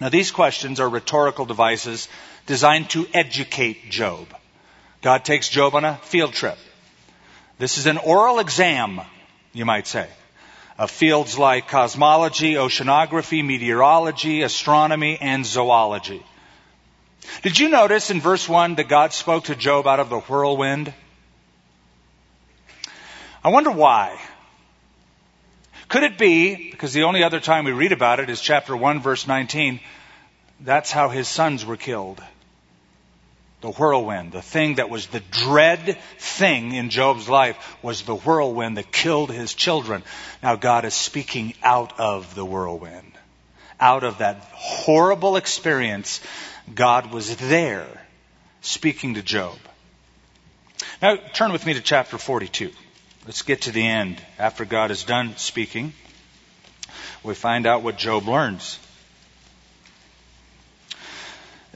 Now 0.03 0.09
these 0.09 0.31
questions 0.31 0.81
are 0.81 0.89
rhetorical 0.89 1.45
devices 1.45 2.09
designed 2.45 2.89
to 2.89 3.07
educate 3.13 3.89
Job. 3.89 4.27
God 5.01 5.23
takes 5.23 5.47
Job 5.47 5.75
on 5.75 5.85
a 5.85 5.95
field 5.95 6.33
trip. 6.33 6.57
This 7.57 7.77
is 7.77 7.85
an 7.87 7.97
oral 7.97 8.39
exam, 8.39 8.99
you 9.53 9.63
might 9.63 9.87
say, 9.87 10.09
of 10.77 10.91
fields 10.91 11.39
like 11.39 11.69
cosmology, 11.69 12.55
oceanography, 12.55 13.45
meteorology, 13.45 14.41
astronomy, 14.41 15.17
and 15.21 15.45
zoology. 15.45 16.21
Did 17.41 17.57
you 17.57 17.69
notice 17.69 18.09
in 18.09 18.19
verse 18.19 18.49
1 18.49 18.75
that 18.75 18.89
God 18.89 19.13
spoke 19.13 19.45
to 19.45 19.55
Job 19.55 19.87
out 19.87 20.01
of 20.01 20.09
the 20.09 20.19
whirlwind? 20.19 20.93
I 23.41 23.51
wonder 23.51 23.71
why. 23.71 24.19
Could 25.93 26.01
it 26.01 26.17
be, 26.17 26.71
because 26.71 26.93
the 26.93 27.03
only 27.03 27.21
other 27.21 27.39
time 27.39 27.65
we 27.65 27.71
read 27.71 27.91
about 27.91 28.19
it 28.19 28.31
is 28.31 28.41
chapter 28.41 28.75
1, 28.75 29.01
verse 29.01 29.27
19, 29.27 29.79
that's 30.59 30.91
how 30.91 31.09
his 31.09 31.27
sons 31.27 31.63
were 31.63 31.77
killed? 31.77 32.19
the 33.61 33.69
whirlwind, 33.69 34.31
the 34.31 34.41
thing 34.41 34.75
that 34.75 34.89
was 34.89 35.05
the 35.07 35.21
dread 35.31 35.97
thing 36.17 36.73
in 36.73 36.89
Job's 36.89 37.29
life 37.29 37.77
was 37.83 38.01
the 38.01 38.15
whirlwind 38.15 38.75
that 38.77 38.91
killed 38.91 39.31
his 39.31 39.53
children. 39.53 40.03
Now 40.41 40.55
God 40.55 40.83
is 40.83 40.95
speaking 40.95 41.53
out 41.63 41.97
of 41.99 42.35
the 42.35 42.43
whirlwind. 42.43 43.13
Out 43.79 44.03
of 44.03 44.17
that 44.17 44.41
horrible 44.51 45.37
experience, 45.37 46.19
God 46.73 47.13
was 47.13 47.37
there 47.37 47.87
speaking 48.61 49.13
to 49.13 49.21
Job. 49.21 49.57
Now 51.01 51.15
turn 51.15 51.53
with 51.53 51.65
me 51.65 51.75
to 51.75 51.81
chapter 51.81 52.17
42. 52.17 52.71
Let's 53.25 53.41
get 53.41 53.61
to 53.61 53.71
the 53.71 53.85
end. 53.85 54.21
After 54.37 54.65
God 54.65 54.91
is 54.91 55.03
done 55.03 55.37
speaking, 55.37 55.93
we 57.23 57.35
find 57.35 57.65
out 57.65 57.81
what 57.81 57.97
Job 57.97 58.27
learns. 58.27 58.79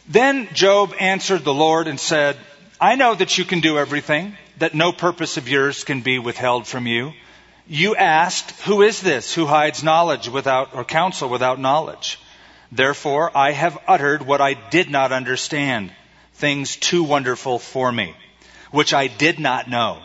Then 0.09 0.49
Job 0.53 0.93
answered 0.99 1.45
the 1.45 1.53
Lord 1.53 1.87
and 1.87 1.99
said, 1.99 2.37
I 2.81 2.95
know 2.95 3.15
that 3.15 3.37
you 3.37 3.45
can 3.45 3.61
do 3.61 3.77
everything, 3.77 4.35
that 4.57 4.75
no 4.75 4.91
purpose 4.91 5.37
of 5.37 5.47
yours 5.47 5.85
can 5.85 6.01
be 6.01 6.19
withheld 6.19 6.67
from 6.67 6.85
you. 6.85 7.13
You 7.65 7.95
asked, 7.95 8.51
Who 8.61 8.81
is 8.81 9.01
this 9.01 9.33
who 9.33 9.45
hides 9.45 9.83
knowledge 9.83 10.27
without, 10.29 10.73
or 10.73 10.83
counsel 10.83 11.29
without 11.29 11.59
knowledge? 11.59 12.19
Therefore, 12.71 13.31
I 13.35 13.51
have 13.51 13.77
uttered 13.87 14.21
what 14.21 14.41
I 14.41 14.53
did 14.53 14.89
not 14.89 15.13
understand, 15.13 15.91
things 16.33 16.75
too 16.75 17.03
wonderful 17.03 17.59
for 17.59 17.89
me, 17.89 18.15
which 18.71 18.93
I 18.93 19.07
did 19.07 19.39
not 19.39 19.69
know. 19.69 20.01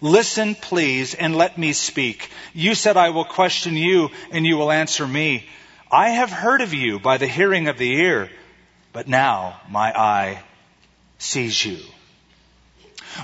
Listen, 0.00 0.54
please, 0.54 1.14
and 1.14 1.36
let 1.36 1.58
me 1.58 1.72
speak. 1.72 2.30
You 2.54 2.74
said, 2.74 2.96
I 2.96 3.10
will 3.10 3.24
question 3.24 3.76
you, 3.76 4.10
and 4.30 4.46
you 4.46 4.56
will 4.56 4.70
answer 4.70 5.06
me. 5.06 5.46
I 5.90 6.10
have 6.10 6.30
heard 6.30 6.60
of 6.60 6.74
you 6.74 6.98
by 7.00 7.16
the 7.16 7.26
hearing 7.26 7.68
of 7.68 7.78
the 7.78 7.92
ear 7.92 8.30
but 8.98 9.08
now 9.08 9.60
my 9.68 9.96
eye 9.96 10.42
sees 11.18 11.64
you. 11.64 11.78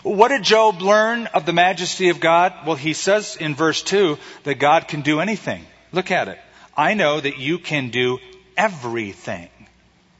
What 0.03 0.29
did 0.29 0.43
Job 0.43 0.81
learn 0.81 1.27
of 1.27 1.47
the 1.47 1.53
majesty 1.53 2.11
of 2.11 2.21
God? 2.21 2.53
Well, 2.67 2.77
he 2.77 2.93
says 2.93 3.37
in 3.37 3.55
verse 3.57 3.83
2 3.83 4.19
that 4.45 4.61
God 4.61 4.89
can 4.89 5.03
do 5.03 5.21
anything. 5.21 5.65
Look 5.93 6.11
at 6.11 6.29
it. 6.29 6.39
I 6.77 6.95
know 6.95 7.21
that 7.21 7.39
you 7.39 7.59
can 7.59 7.91
do 7.91 8.19
everything. 8.57 9.49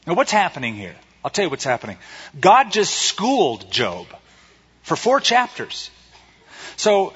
Now, 0.05 0.13
what's 0.13 0.31
happening 0.31 0.75
here? 0.75 0.95
I'll 1.23 1.31
tell 1.31 1.45
you 1.45 1.49
what's 1.49 1.63
happening. 1.63 1.97
God 2.39 2.71
just 2.71 2.93
schooled 2.93 3.71
Job 3.71 4.07
for 4.83 4.95
four 4.95 5.19
chapters. 5.19 5.89
So, 6.77 7.13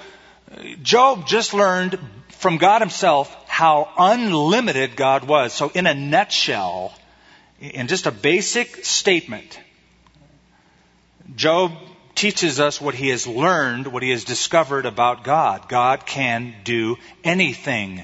uh, 0.51 0.61
Job 0.81 1.27
just 1.27 1.53
learned 1.53 1.99
from 2.29 2.57
God 2.57 2.81
himself 2.81 3.35
how 3.47 3.89
unlimited 3.97 4.95
God 4.95 5.23
was. 5.25 5.53
So, 5.53 5.69
in 5.73 5.87
a 5.87 5.93
nutshell, 5.93 6.93
in 7.59 7.87
just 7.87 8.05
a 8.05 8.11
basic 8.11 8.85
statement, 8.85 9.59
Job 11.35 11.73
teaches 12.15 12.59
us 12.59 12.81
what 12.81 12.95
he 12.95 13.09
has 13.09 13.27
learned, 13.27 13.87
what 13.87 14.03
he 14.03 14.09
has 14.09 14.23
discovered 14.23 14.85
about 14.85 15.23
God. 15.23 15.69
God 15.69 16.05
can 16.05 16.55
do 16.63 16.97
anything. 17.23 18.03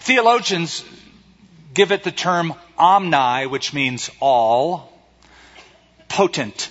Theologians 0.00 0.84
give 1.74 1.92
it 1.92 2.02
the 2.02 2.10
term 2.10 2.54
omni, 2.78 3.46
which 3.46 3.74
means 3.74 4.10
all, 4.20 4.92
potent, 6.08 6.70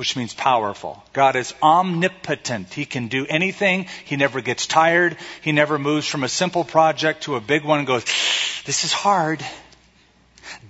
which 0.00 0.16
means 0.16 0.32
powerful. 0.32 1.04
God 1.12 1.36
is 1.36 1.52
omnipotent. 1.62 2.72
He 2.72 2.86
can 2.86 3.08
do 3.08 3.26
anything. 3.26 3.86
He 4.06 4.16
never 4.16 4.40
gets 4.40 4.66
tired. 4.66 5.18
He 5.42 5.52
never 5.52 5.78
moves 5.78 6.06
from 6.06 6.24
a 6.24 6.28
simple 6.28 6.64
project 6.64 7.24
to 7.24 7.36
a 7.36 7.40
big 7.40 7.64
one 7.64 7.80
and 7.80 7.86
goes, 7.86 8.06
this 8.64 8.84
is 8.84 8.94
hard. 8.94 9.44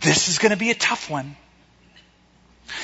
This 0.00 0.28
is 0.28 0.40
going 0.40 0.50
to 0.50 0.56
be 0.56 0.72
a 0.72 0.74
tough 0.74 1.08
one. 1.08 1.36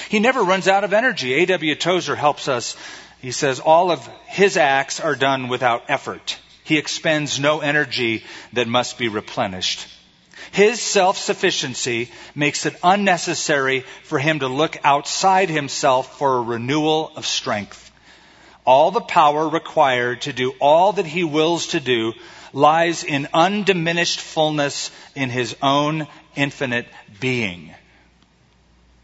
He 0.09 0.21
never 0.21 0.41
runs 0.41 0.69
out 0.69 0.85
of 0.85 0.93
energy. 0.93 1.35
A.W. 1.35 1.75
Tozer 1.75 2.15
helps 2.15 2.47
us. 2.47 2.76
He 3.21 3.33
says 3.33 3.59
all 3.59 3.91
of 3.91 4.07
his 4.29 4.57
acts 4.57 5.00
are 5.00 5.17
done 5.17 5.49
without 5.49 5.87
effort. 5.88 6.38
He 6.62 6.79
expends 6.79 7.41
no 7.41 7.59
energy 7.59 8.23
that 8.53 8.69
must 8.69 8.99
be 8.99 9.09
replenished. 9.09 9.88
His 10.52 10.81
self-sufficiency 10.81 12.11
makes 12.35 12.66
it 12.66 12.76
unnecessary 12.83 13.85
for 14.05 14.19
him 14.19 14.40
to 14.40 14.49
look 14.49 14.76
outside 14.85 15.50
himself 15.50 16.19
for 16.19 16.37
a 16.37 16.43
renewal 16.43 17.12
of 17.16 17.26
strength. 17.26 17.90
All 18.64 18.90
the 18.90 19.00
power 19.00 19.49
required 19.49 20.23
to 20.23 20.33
do 20.33 20.52
all 20.61 20.95
that 20.95 21.07
he 21.07 21.25
wills 21.25 21.69
to 21.69 21.81
do 21.81 22.14
lies 22.52 23.05
in 23.05 23.28
undiminished 23.33 24.21
fullness 24.21 24.90
in 25.14 25.31
his 25.31 25.57
own 25.62 26.07
infinite 26.35 26.87
being. 27.21 27.75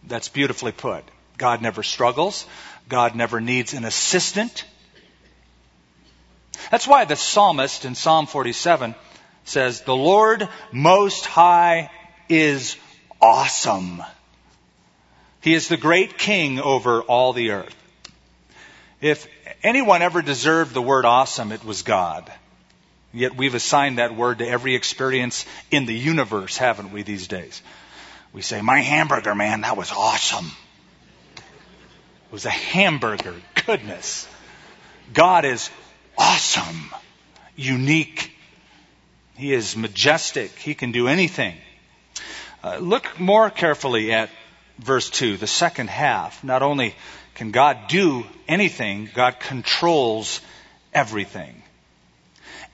That's 0.05 0.29
beautifully 0.29 0.73
put. 0.73 1.05
God 1.39 1.63
never 1.63 1.83
struggles. 1.83 2.47
God 2.89 3.15
never 3.15 3.41
needs 3.41 3.73
an 3.75 3.85
assistant. 3.85 4.65
That's 6.71 6.87
why 6.87 7.05
the 7.05 7.17
psalmist 7.17 7.85
in 7.85 7.95
Psalm 7.95 8.27
47 8.27 8.95
says, 9.45 9.83
The 9.83 9.97
Lord 9.97 10.49
Most 10.73 11.27
High 11.27 11.91
is 12.29 12.77
awesome. 13.21 14.03
He 15.41 15.55
is 15.55 15.69
the 15.69 15.77
great 15.77 16.19
king 16.19 16.61
over 16.61 17.03
all 17.03 17.33
the 17.33 17.51
earth. 17.51 17.77
If 19.01 19.27
anyone 19.63 20.03
ever 20.03 20.23
deserved 20.23 20.75
the 20.75 20.83
word 20.83 21.05
awesome, 21.05 21.51
it 21.51 21.65
was 21.65 21.83
God. 21.83 22.31
Yet 23.13 23.37
we've 23.37 23.55
assigned 23.55 23.99
that 23.99 24.17
word 24.17 24.39
to 24.39 24.49
every 24.49 24.75
experience 24.75 25.45
in 25.71 25.85
the 25.87 25.95
universe, 25.95 26.57
haven't 26.57 26.93
we, 26.93 27.03
these 27.03 27.29
days? 27.29 27.61
We 28.33 28.41
say, 28.41 28.63
My 28.63 28.79
hamburger, 28.79 29.35
man, 29.35 29.63
that 29.63 29.77
was 29.77 29.91
awesome. 29.91 30.51
It 31.37 32.33
was 32.33 32.47
a 32.47 32.51
hamburger. 32.51 33.35
Goodness. 33.67 34.27
God 35.13 35.45
is 35.45 35.69
awesome, 36.17 36.91
unique. 37.57 38.32
He 39.37 39.53
is 39.53 39.77
majestic. 39.77 40.59
He 40.59 40.75
can 40.75 40.93
do 40.93 41.09
anything. 41.09 41.57
Uh, 42.63 42.77
look 42.79 43.19
more 43.19 43.51
carefully 43.51 44.13
at 44.13 44.31
verse 44.79 45.11
2, 45.11 45.37
the 45.37 45.47
second 45.47 45.91
half. 45.91 46.45
Not 46.45 46.63
only 46.63 46.95
can 47.35 47.51
God 47.51 47.89
do 47.89 48.25
anything, 48.47 49.11
God 49.15 49.41
controls 49.41 50.41
everything. 50.93 51.63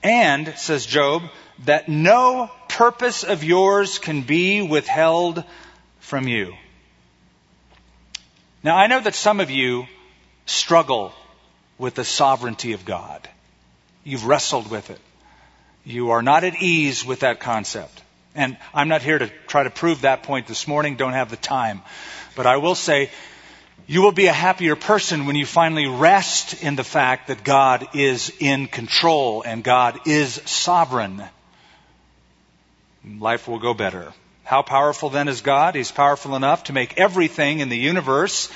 And, 0.03 0.53
says 0.57 0.85
Job, 0.85 1.23
that 1.65 1.89
no 1.89 2.49
purpose 2.67 3.23
of 3.23 3.43
yours 3.43 3.99
can 3.99 4.21
be 4.21 4.61
withheld 4.61 5.43
from 5.99 6.27
you. 6.27 6.55
Now, 8.63 8.77
I 8.77 8.87
know 8.87 8.99
that 8.99 9.15
some 9.15 9.39
of 9.39 9.49
you 9.49 9.87
struggle 10.45 11.13
with 11.77 11.95
the 11.95 12.03
sovereignty 12.03 12.73
of 12.73 12.85
God. 12.85 13.27
You've 14.03 14.25
wrestled 14.25 14.69
with 14.69 14.89
it. 14.89 14.99
You 15.83 16.11
are 16.11 16.21
not 16.21 16.43
at 16.43 16.61
ease 16.61 17.05
with 17.05 17.21
that 17.21 17.39
concept. 17.39 18.03
And 18.35 18.57
I'm 18.73 18.89
not 18.89 19.01
here 19.01 19.17
to 19.17 19.29
try 19.47 19.63
to 19.63 19.69
prove 19.69 20.01
that 20.01 20.23
point 20.23 20.47
this 20.47 20.67
morning, 20.67 20.95
don't 20.95 21.13
have 21.13 21.29
the 21.29 21.37
time. 21.37 21.81
But 22.35 22.45
I 22.45 22.57
will 22.57 22.75
say, 22.75 23.09
you 23.87 24.03
will 24.03 24.11
be 24.11 24.27
a 24.27 24.33
happier 24.33 24.75
person 24.75 25.25
when 25.25 25.35
you 25.35 25.47
finally 25.47 25.87
rest 25.87 26.63
in 26.63 26.75
the 26.75 26.83
fact 26.83 27.27
that 27.27 27.43
God 27.43 27.95
is 27.95 28.31
in 28.39 28.67
control 28.67 29.41
and 29.41 29.63
God 29.63 30.01
is 30.05 30.41
sovereign. 30.45 31.23
Life 33.17 33.47
will 33.47 33.59
go 33.59 33.73
better. 33.73 34.13
How 34.43 34.61
powerful 34.61 35.09
then 35.09 35.27
is 35.27 35.41
God? 35.41 35.75
He's 35.75 35.91
powerful 35.91 36.35
enough 36.35 36.65
to 36.65 36.73
make 36.73 36.99
everything 36.99 37.61
in 37.61 37.69
the 37.69 37.77
universe 37.77 38.51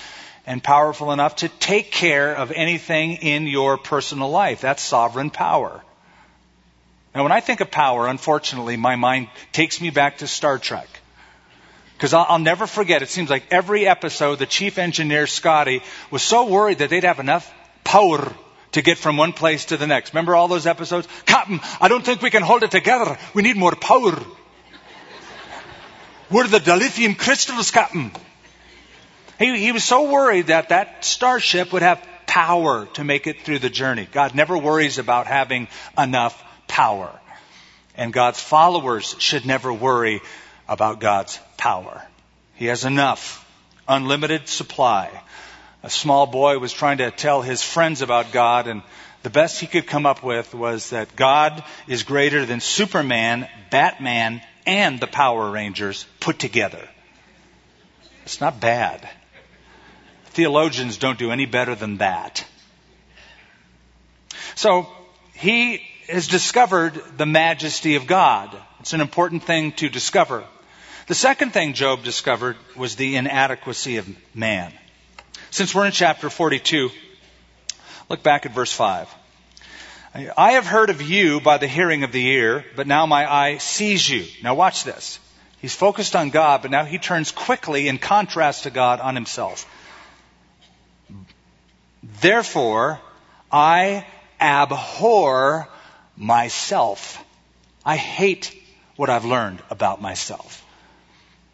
and 0.45 0.63
powerful 0.63 1.11
enough 1.11 1.37
to 1.37 1.49
take 1.49 1.91
care 1.91 2.35
of 2.35 2.51
anything 2.51 3.13
in 3.13 3.47
your 3.47 3.77
personal 3.77 4.29
life. 4.29 4.61
That's 4.61 4.83
sovereign 4.83 5.29
power. 5.29 5.81
Now, 7.15 7.23
when 7.23 7.31
I 7.31 7.41
think 7.41 7.61
of 7.61 7.69
power, 7.69 8.07
unfortunately, 8.07 8.75
my 8.75 8.95
mind 8.95 9.27
takes 9.51 9.79
me 9.79 9.91
back 9.91 10.19
to 10.19 10.27
Star 10.27 10.57
Trek. 10.57 10.87
Because 11.93 12.13
I'll, 12.13 12.25
I'll, 12.27 12.39
never 12.39 12.65
forget, 12.65 13.03
it 13.03 13.09
seems 13.09 13.29
like 13.29 13.45
every 13.51 13.87
episode, 13.87 14.39
the 14.39 14.45
chief 14.45 14.77
engineer, 14.77 15.27
Scotty, 15.27 15.83
was 16.09 16.23
so 16.23 16.47
worried 16.47 16.79
that 16.79 16.89
they'd 16.89 17.03
have 17.03 17.19
enough 17.19 17.51
power 17.83 18.33
to 18.71 18.81
get 18.81 18.97
from 18.97 19.17
one 19.17 19.33
place 19.33 19.65
to 19.65 19.77
the 19.77 19.85
next. 19.85 20.13
Remember 20.13 20.35
all 20.35 20.47
those 20.47 20.65
episodes? 20.65 21.07
Captain, 21.25 21.59
I 21.79 21.87
don't 21.87 22.03
think 22.03 22.21
we 22.21 22.31
can 22.31 22.41
hold 22.41 22.63
it 22.63 22.71
together. 22.71 23.17
We 23.35 23.43
need 23.43 23.55
more 23.55 23.75
power. 23.75 24.19
We're 26.31 26.47
the 26.47 26.59
dilithium 26.59 27.15
crystals, 27.15 27.69
Captain. 27.69 28.11
He, 29.37 29.57
he 29.59 29.71
was 29.71 29.83
so 29.83 30.11
worried 30.11 30.47
that 30.47 30.69
that 30.69 31.05
starship 31.05 31.71
would 31.71 31.83
have 31.83 32.03
power 32.25 32.87
to 32.93 33.03
make 33.03 33.27
it 33.27 33.41
through 33.41 33.59
the 33.59 33.69
journey. 33.69 34.07
God 34.11 34.33
never 34.33 34.57
worries 34.57 34.97
about 34.97 35.27
having 35.27 35.67
enough 35.95 36.43
power. 36.73 37.11
And 37.95 38.11
God's 38.11 38.41
followers 38.41 39.15
should 39.19 39.45
never 39.45 39.71
worry 39.71 40.21
about 40.67 40.99
God's 40.99 41.39
power. 41.55 42.03
He 42.55 42.65
has 42.65 42.83
enough, 42.83 43.47
unlimited 43.87 44.47
supply. 44.47 45.11
A 45.83 45.89
small 45.91 46.25
boy 46.25 46.57
was 46.57 46.73
trying 46.73 46.97
to 46.97 47.11
tell 47.11 47.43
his 47.43 47.61
friends 47.61 48.01
about 48.01 48.31
God, 48.31 48.67
and 48.67 48.81
the 49.21 49.29
best 49.29 49.59
he 49.59 49.67
could 49.67 49.85
come 49.85 50.07
up 50.07 50.23
with 50.23 50.55
was 50.55 50.89
that 50.89 51.15
God 51.15 51.63
is 51.87 52.01
greater 52.01 52.43
than 52.43 52.59
Superman, 52.59 53.47
Batman, 53.69 54.41
and 54.65 54.99
the 54.99 55.05
Power 55.05 55.51
Rangers 55.51 56.07
put 56.19 56.39
together. 56.39 56.89
It's 58.23 58.41
not 58.41 58.59
bad. 58.59 59.07
Theologians 60.31 60.97
don't 60.97 61.19
do 61.19 61.29
any 61.29 61.45
better 61.45 61.75
than 61.75 61.97
that. 61.97 62.43
So, 64.55 64.87
he 65.35 65.83
has 66.13 66.27
discovered 66.27 67.01
the 67.17 67.25
majesty 67.25 67.95
of 67.95 68.07
God. 68.07 68.55
It's 68.79 68.93
an 68.93 69.01
important 69.01 69.43
thing 69.43 69.71
to 69.73 69.89
discover. 69.89 70.43
The 71.07 71.15
second 71.15 71.51
thing 71.51 71.73
Job 71.73 72.03
discovered 72.03 72.55
was 72.75 72.95
the 72.95 73.15
inadequacy 73.15 73.97
of 73.97 74.07
man. 74.35 74.71
Since 75.49 75.73
we're 75.73 75.85
in 75.85 75.91
chapter 75.91 76.29
42, 76.29 76.91
look 78.09 78.23
back 78.23 78.45
at 78.45 78.53
verse 78.53 78.71
5. 78.71 79.09
I 80.37 80.51
have 80.51 80.67
heard 80.67 80.91
of 80.91 81.01
you 81.01 81.41
by 81.41 81.57
the 81.57 81.67
hearing 81.67 82.03
of 82.03 82.11
the 82.11 82.25
ear, 82.27 82.63
but 82.75 82.85
now 82.85 83.07
my 83.07 83.31
eye 83.31 83.57
sees 83.57 84.07
you. 84.07 84.25
Now 84.43 84.53
watch 84.53 84.83
this. 84.83 85.19
He's 85.59 85.73
focused 85.73 86.15
on 86.15 86.29
God, 86.29 86.61
but 86.61 86.69
now 86.69 86.85
he 86.85 86.99
turns 86.99 87.31
quickly 87.31 87.87
in 87.87 87.97
contrast 87.97 88.63
to 88.63 88.69
God 88.69 88.99
on 88.99 89.15
himself. 89.15 89.67
Therefore, 92.21 92.99
I 93.51 94.05
abhor 94.39 95.67
myself. 96.15 97.23
I 97.85 97.97
hate 97.97 98.55
what 98.95 99.09
I've 99.09 99.25
learned 99.25 99.61
about 99.69 100.01
myself. 100.01 100.63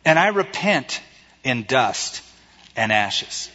And 0.05 0.17
I 0.17 0.27
repent 0.27 1.01
in 1.43 1.63
dust 1.63 2.21
and 2.75 2.91
ashes. 2.91 3.49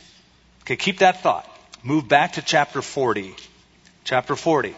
Okay, 0.62 0.76
keep 0.76 0.98
that 0.98 1.22
thought. 1.22 1.48
Move 1.82 2.08
back 2.08 2.34
to 2.34 2.42
chapter 2.42 2.80
40. 2.80 3.34
Chapter 4.04 4.36
40. 4.36 4.74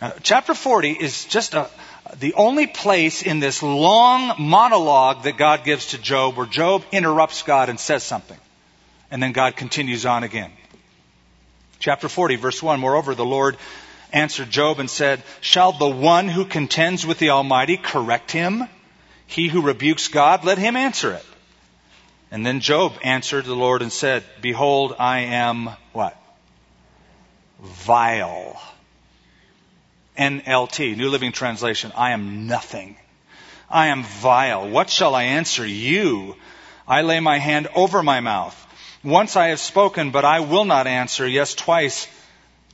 Now, 0.00 0.12
chapter 0.22 0.54
40 0.54 0.92
is 0.92 1.24
just 1.24 1.54
a, 1.54 1.70
the 2.18 2.34
only 2.34 2.66
place 2.66 3.22
in 3.22 3.40
this 3.40 3.62
long 3.62 4.34
monologue 4.38 5.22
that 5.24 5.36
God 5.36 5.64
gives 5.64 5.86
to 5.86 5.98
Job 5.98 6.36
where 6.36 6.46
Job 6.46 6.84
interrupts 6.92 7.42
God 7.42 7.68
and 7.68 7.80
says 7.80 8.02
something. 8.02 8.38
And 9.10 9.22
then 9.22 9.32
God 9.32 9.56
continues 9.56 10.04
on 10.04 10.24
again. 10.24 10.50
Chapter 11.78 12.08
40, 12.08 12.36
verse 12.36 12.62
1. 12.62 12.80
Moreover, 12.80 13.14
the 13.14 13.24
Lord 13.24 13.56
answered 14.16 14.50
Job 14.50 14.80
and 14.80 14.90
said, 14.90 15.22
Shall 15.42 15.72
the 15.72 15.88
one 15.88 16.28
who 16.28 16.46
contends 16.46 17.06
with 17.06 17.18
the 17.18 17.30
Almighty 17.30 17.76
correct 17.76 18.32
him? 18.32 18.64
He 19.26 19.48
who 19.48 19.60
rebukes 19.60 20.08
God, 20.08 20.44
let 20.44 20.56
him 20.56 20.74
answer 20.74 21.12
it. 21.12 21.24
And 22.30 22.44
then 22.44 22.60
Job 22.60 22.94
answered 23.02 23.44
the 23.44 23.54
Lord 23.54 23.82
and 23.82 23.92
said, 23.92 24.24
Behold, 24.40 24.96
I 24.98 25.18
am 25.20 25.70
what? 25.92 26.16
Vile. 27.60 28.60
NLT, 30.18 30.96
New 30.96 31.10
Living 31.10 31.32
Translation, 31.32 31.92
I 31.94 32.12
am 32.12 32.46
nothing. 32.46 32.96
I 33.70 33.88
am 33.88 34.02
vile. 34.02 34.68
What 34.68 34.88
shall 34.88 35.14
I 35.14 35.24
answer 35.24 35.66
you? 35.66 36.36
I 36.88 37.02
lay 37.02 37.20
my 37.20 37.38
hand 37.38 37.68
over 37.74 38.02
my 38.02 38.20
mouth. 38.20 38.56
Once 39.04 39.36
I 39.36 39.48
have 39.48 39.60
spoken, 39.60 40.10
but 40.10 40.24
I 40.24 40.40
will 40.40 40.64
not 40.64 40.86
answer. 40.86 41.28
Yes, 41.28 41.54
twice, 41.54 42.08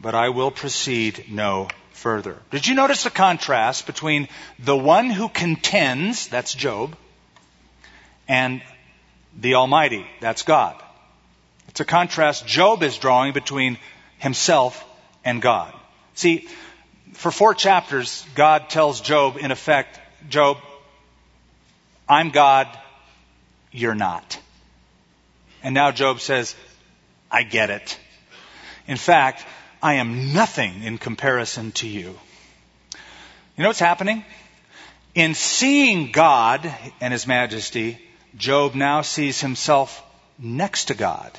but 0.03 0.15
I 0.17 0.31
will 0.31 0.51
proceed 0.51 1.27
no 1.29 1.69
further. 1.93 2.37
Did 2.51 2.67
you 2.67 2.75
notice 2.75 3.05
the 3.05 3.11
contrast 3.11 3.87
between 3.87 4.29
the 4.59 4.77
one 4.77 5.09
who 5.09 5.29
contends, 5.29 6.27
that's 6.27 6.53
Job, 6.53 6.97
and 8.29 8.61
the 9.41 9.55
Almighty, 9.55 10.05
that's 10.21 10.43
God? 10.43 10.83
It's 11.69 11.81
a 11.81 11.85
contrast 11.85 12.47
Job 12.47 12.83
is 12.83 12.99
drawing 12.99 13.33
between 13.33 13.79
himself 14.19 14.85
and 15.25 15.41
God. 15.41 15.73
See, 16.15 16.49
for 17.13 17.31
four 17.31 17.55
chapters, 17.55 18.27
God 18.35 18.69
tells 18.69 19.01
Job, 19.01 19.37
in 19.37 19.53
effect, 19.53 20.01
Job, 20.29 20.59
I'm 22.09 22.31
God, 22.31 22.67
you're 23.71 23.95
not. 23.95 24.39
And 25.63 25.75
now 25.75 25.93
Job 25.93 26.21
says, 26.21 26.57
I 27.31 27.45
get 27.45 27.71
it. 27.71 27.99
In 28.89 28.97
fact, 28.97 29.47
I 29.83 29.95
am 29.95 30.33
nothing 30.33 30.85
in 30.85 30.99
comparison 30.99 31.73
to 31.73 31.89
you. 31.89 32.19
You 33.57 33.63
know 33.63 33.69
what's 33.69 33.81
happening? 33.81 34.25
In 35.15 35.35
seeing 35.35 36.13
God 36.13 36.73
and 37.01 37.13
His 37.13 37.27
majesty, 37.27 37.99
Job 38.37 38.75
now 38.75 39.03
sees 39.03 39.41
himself 39.41 40.03
next 40.39 40.87
to 40.87 40.95
God. 40.95 41.39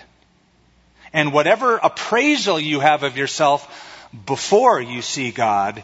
And 1.11 1.33
whatever 1.33 1.77
appraisal 1.77 2.59
you 2.59 2.79
have 2.79 3.03
of 3.03 3.17
yourself 3.17 4.09
before 4.25 4.79
you 4.79 5.01
see 5.01 5.31
God, 5.31 5.83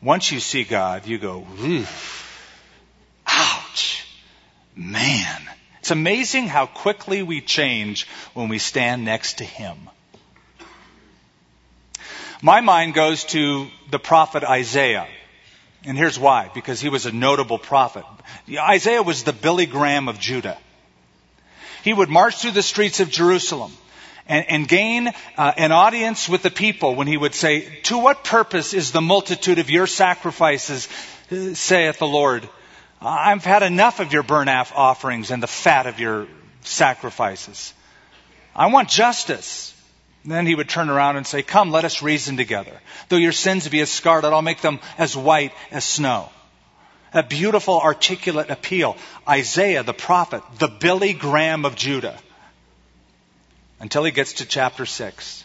once 0.00 0.30
you 0.30 0.40
see 0.40 0.64
God, 0.64 1.06
you 1.06 1.18
go, 1.18 1.46
ouch, 3.26 4.06
man. 4.76 5.42
It's 5.80 5.90
amazing 5.90 6.46
how 6.48 6.66
quickly 6.66 7.22
we 7.22 7.40
change 7.40 8.06
when 8.34 8.48
we 8.48 8.58
stand 8.58 9.04
next 9.04 9.38
to 9.38 9.44
Him. 9.44 9.88
My 12.42 12.60
mind 12.60 12.94
goes 12.94 13.24
to 13.24 13.68
the 13.90 13.98
prophet 13.98 14.44
Isaiah. 14.44 15.06
And 15.84 15.96
here's 15.96 16.18
why. 16.18 16.50
Because 16.54 16.80
he 16.80 16.88
was 16.88 17.06
a 17.06 17.12
notable 17.12 17.58
prophet. 17.58 18.04
Isaiah 18.48 19.02
was 19.02 19.24
the 19.24 19.32
Billy 19.32 19.66
Graham 19.66 20.08
of 20.08 20.18
Judah. 20.18 20.58
He 21.82 21.92
would 21.92 22.08
march 22.08 22.36
through 22.36 22.52
the 22.52 22.62
streets 22.62 23.00
of 23.00 23.10
Jerusalem 23.10 23.72
and, 24.26 24.44
and 24.48 24.68
gain 24.68 25.08
uh, 25.36 25.52
an 25.56 25.72
audience 25.72 26.28
with 26.28 26.42
the 26.42 26.50
people 26.50 26.94
when 26.94 27.06
he 27.06 27.16
would 27.16 27.34
say, 27.34 27.80
To 27.84 27.98
what 27.98 28.24
purpose 28.24 28.74
is 28.74 28.92
the 28.92 29.00
multitude 29.00 29.58
of 29.58 29.70
your 29.70 29.86
sacrifices, 29.86 30.88
saith 31.54 31.98
the 31.98 32.06
Lord? 32.06 32.48
I've 33.00 33.44
had 33.44 33.62
enough 33.62 34.00
of 34.00 34.12
your 34.12 34.22
burnt 34.22 34.50
offerings 34.50 35.30
and 35.30 35.42
the 35.42 35.46
fat 35.46 35.86
of 35.86 36.00
your 36.00 36.26
sacrifices. 36.62 37.72
I 38.54 38.66
want 38.66 38.88
justice. 38.88 39.74
And 40.28 40.34
then 40.34 40.46
he 40.46 40.54
would 40.54 40.68
turn 40.68 40.90
around 40.90 41.16
and 41.16 41.26
say, 41.26 41.42
Come, 41.42 41.70
let 41.70 41.86
us 41.86 42.02
reason 42.02 42.36
together. 42.36 42.78
Though 43.08 43.16
your 43.16 43.32
sins 43.32 43.66
be 43.66 43.80
as 43.80 43.90
scarlet, 43.90 44.30
I'll 44.30 44.42
make 44.42 44.60
them 44.60 44.78
as 44.98 45.16
white 45.16 45.54
as 45.70 45.86
snow. 45.86 46.28
A 47.14 47.22
beautiful, 47.22 47.80
articulate 47.80 48.50
appeal. 48.50 48.98
Isaiah, 49.26 49.82
the 49.82 49.94
prophet, 49.94 50.42
the 50.58 50.68
Billy 50.68 51.14
Graham 51.14 51.64
of 51.64 51.76
Judah 51.76 52.18
until 53.80 54.04
he 54.04 54.10
gets 54.10 54.34
to 54.34 54.44
chapter 54.44 54.84
6. 54.84 55.44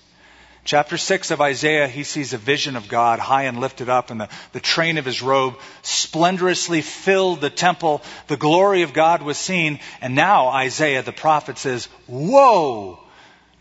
Chapter 0.65 0.98
6 0.98 1.32
of 1.32 1.39
Isaiah, 1.39 1.88
he 1.88 2.04
sees 2.04 2.34
a 2.34 2.38
vision 2.38 2.76
of 2.76 2.89
God 2.89 3.19
high 3.19 3.43
and 3.43 3.62
lifted 3.62 3.88
up, 3.88 4.12
and 4.12 4.19
the, 4.19 4.30
the 4.52 4.60
train 4.60 4.98
of 4.98 5.06
his 5.06 5.22
robe 5.22 5.56
splendorously 5.82 6.82
filled 6.82 7.39
the 7.39 7.50
temple. 7.50 8.02
The 8.28 8.36
glory 8.36 8.82
of 8.82 8.91
God 8.91 9.22
was 9.22 9.38
seen, 9.38 9.80
and 10.02 10.13
now 10.13 10.50
Isaiah 10.50 11.04
the 11.04 11.13
prophet 11.13 11.58
says, 11.58 11.88
Woe 12.06 13.00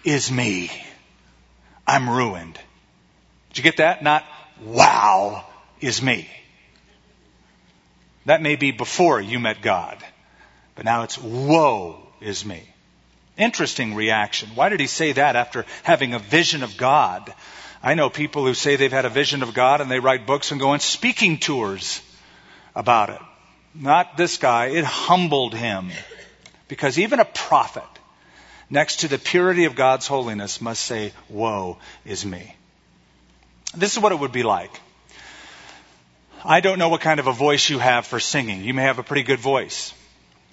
is 0.02 0.28
me. 0.28 0.72
I'm 1.86 2.08
ruined. 2.08 2.58
Did 3.48 3.58
you 3.58 3.64
get 3.64 3.78
that? 3.78 4.02
Not, 4.02 4.24
wow 4.64 5.44
is 5.80 6.00
me. 6.00 6.28
That 8.26 8.40
may 8.42 8.56
be 8.56 8.70
before 8.70 9.20
you 9.20 9.38
met 9.38 9.62
God. 9.62 9.98
But 10.74 10.84
now 10.84 11.02
it's 11.02 11.18
woe 11.18 12.06
is 12.20 12.44
me. 12.44 12.62
Interesting 13.36 13.94
reaction. 13.94 14.50
Why 14.54 14.68
did 14.68 14.80
he 14.80 14.86
say 14.86 15.12
that 15.12 15.36
after 15.36 15.66
having 15.82 16.14
a 16.14 16.18
vision 16.18 16.62
of 16.62 16.76
God? 16.76 17.34
I 17.82 17.94
know 17.94 18.10
people 18.10 18.44
who 18.44 18.54
say 18.54 18.76
they've 18.76 18.92
had 18.92 19.04
a 19.04 19.10
vision 19.10 19.42
of 19.42 19.54
God 19.54 19.80
and 19.80 19.90
they 19.90 19.98
write 19.98 20.26
books 20.26 20.50
and 20.50 20.60
go 20.60 20.70
on 20.70 20.80
speaking 20.80 21.38
tours 21.38 22.00
about 22.74 23.10
it. 23.10 23.20
Not 23.74 24.16
this 24.16 24.36
guy. 24.36 24.66
It 24.66 24.84
humbled 24.84 25.54
him. 25.54 25.90
Because 26.68 26.98
even 26.98 27.20
a 27.20 27.24
prophet, 27.24 27.82
next 28.72 29.00
to 29.00 29.08
the 29.08 29.18
purity 29.18 29.66
of 29.66 29.76
God's 29.76 30.08
holiness, 30.08 30.60
must 30.60 30.82
say, 30.82 31.12
Woe 31.28 31.76
is 32.04 32.24
me. 32.24 32.56
This 33.76 33.92
is 33.92 34.02
what 34.02 34.12
it 34.12 34.18
would 34.18 34.32
be 34.32 34.42
like. 34.42 34.72
I 36.44 36.60
don't 36.60 36.78
know 36.78 36.88
what 36.88 37.02
kind 37.02 37.20
of 37.20 37.28
a 37.28 37.32
voice 37.32 37.68
you 37.70 37.78
have 37.78 38.06
for 38.06 38.18
singing. 38.18 38.64
You 38.64 38.74
may 38.74 38.82
have 38.82 38.98
a 38.98 39.02
pretty 39.02 39.22
good 39.22 39.38
voice. 39.38 39.94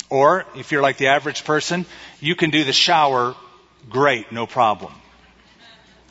Or, 0.09 0.45
if 0.55 0.71
you're 0.71 0.81
like 0.81 0.97
the 0.97 1.07
average 1.07 1.45
person, 1.45 1.85
you 2.19 2.35
can 2.35 2.49
do 2.49 2.63
the 2.63 2.73
shower 2.73 3.35
great, 3.89 4.31
no 4.31 4.45
problem. 4.45 4.93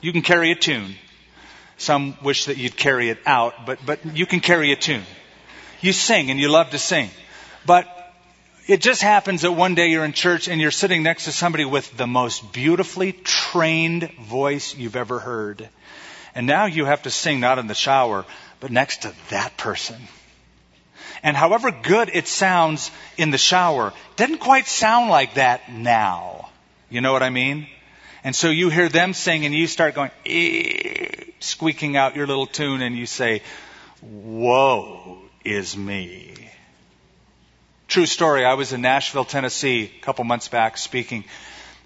You 0.00 0.12
can 0.12 0.22
carry 0.22 0.50
a 0.50 0.54
tune. 0.54 0.94
Some 1.76 2.16
wish 2.22 2.46
that 2.46 2.56
you'd 2.56 2.76
carry 2.76 3.10
it 3.10 3.18
out, 3.26 3.66
but, 3.66 3.78
but 3.84 4.16
you 4.16 4.26
can 4.26 4.40
carry 4.40 4.72
a 4.72 4.76
tune. 4.76 5.04
You 5.80 5.92
sing 5.92 6.30
and 6.30 6.40
you 6.40 6.48
love 6.48 6.70
to 6.70 6.78
sing. 6.78 7.10
But 7.66 7.97
it 8.68 8.82
just 8.82 9.00
happens 9.00 9.42
that 9.42 9.52
one 9.52 9.74
day 9.74 9.88
you're 9.88 10.04
in 10.04 10.12
church 10.12 10.46
and 10.46 10.60
you're 10.60 10.70
sitting 10.70 11.02
next 11.02 11.24
to 11.24 11.32
somebody 11.32 11.64
with 11.64 11.96
the 11.96 12.06
most 12.06 12.52
beautifully 12.52 13.12
trained 13.12 14.12
voice 14.20 14.76
you've 14.76 14.94
ever 14.94 15.18
heard. 15.18 15.66
And 16.34 16.46
now 16.46 16.66
you 16.66 16.84
have 16.84 17.02
to 17.04 17.10
sing 17.10 17.40
not 17.40 17.58
in 17.58 17.66
the 17.66 17.74
shower, 17.74 18.26
but 18.60 18.70
next 18.70 19.02
to 19.02 19.14
that 19.30 19.56
person. 19.56 19.96
And 21.22 21.34
however 21.34 21.70
good 21.70 22.10
it 22.12 22.28
sounds 22.28 22.90
in 23.16 23.30
the 23.30 23.38
shower, 23.38 23.94
doesn't 24.16 24.38
quite 24.38 24.66
sound 24.66 25.08
like 25.08 25.34
that 25.34 25.72
now. 25.72 26.50
You 26.90 27.00
know 27.00 27.14
what 27.14 27.22
I 27.22 27.30
mean? 27.30 27.68
And 28.22 28.36
so 28.36 28.50
you 28.50 28.68
hear 28.68 28.90
them 28.90 29.14
sing 29.14 29.46
and 29.46 29.54
you 29.54 29.66
start 29.66 29.94
going, 29.94 30.10
squeaking 31.40 31.96
out 31.96 32.16
your 32.16 32.26
little 32.26 32.46
tune 32.46 32.82
and 32.82 32.94
you 32.94 33.06
say, 33.06 33.40
woe 34.02 35.18
is 35.42 35.74
me. 35.74 36.47
True 37.98 38.06
story. 38.06 38.44
I 38.44 38.54
was 38.54 38.72
in 38.72 38.80
Nashville, 38.80 39.24
Tennessee 39.24 39.90
a 39.92 40.00
couple 40.04 40.22
months 40.22 40.46
back 40.46 40.78
speaking 40.78 41.24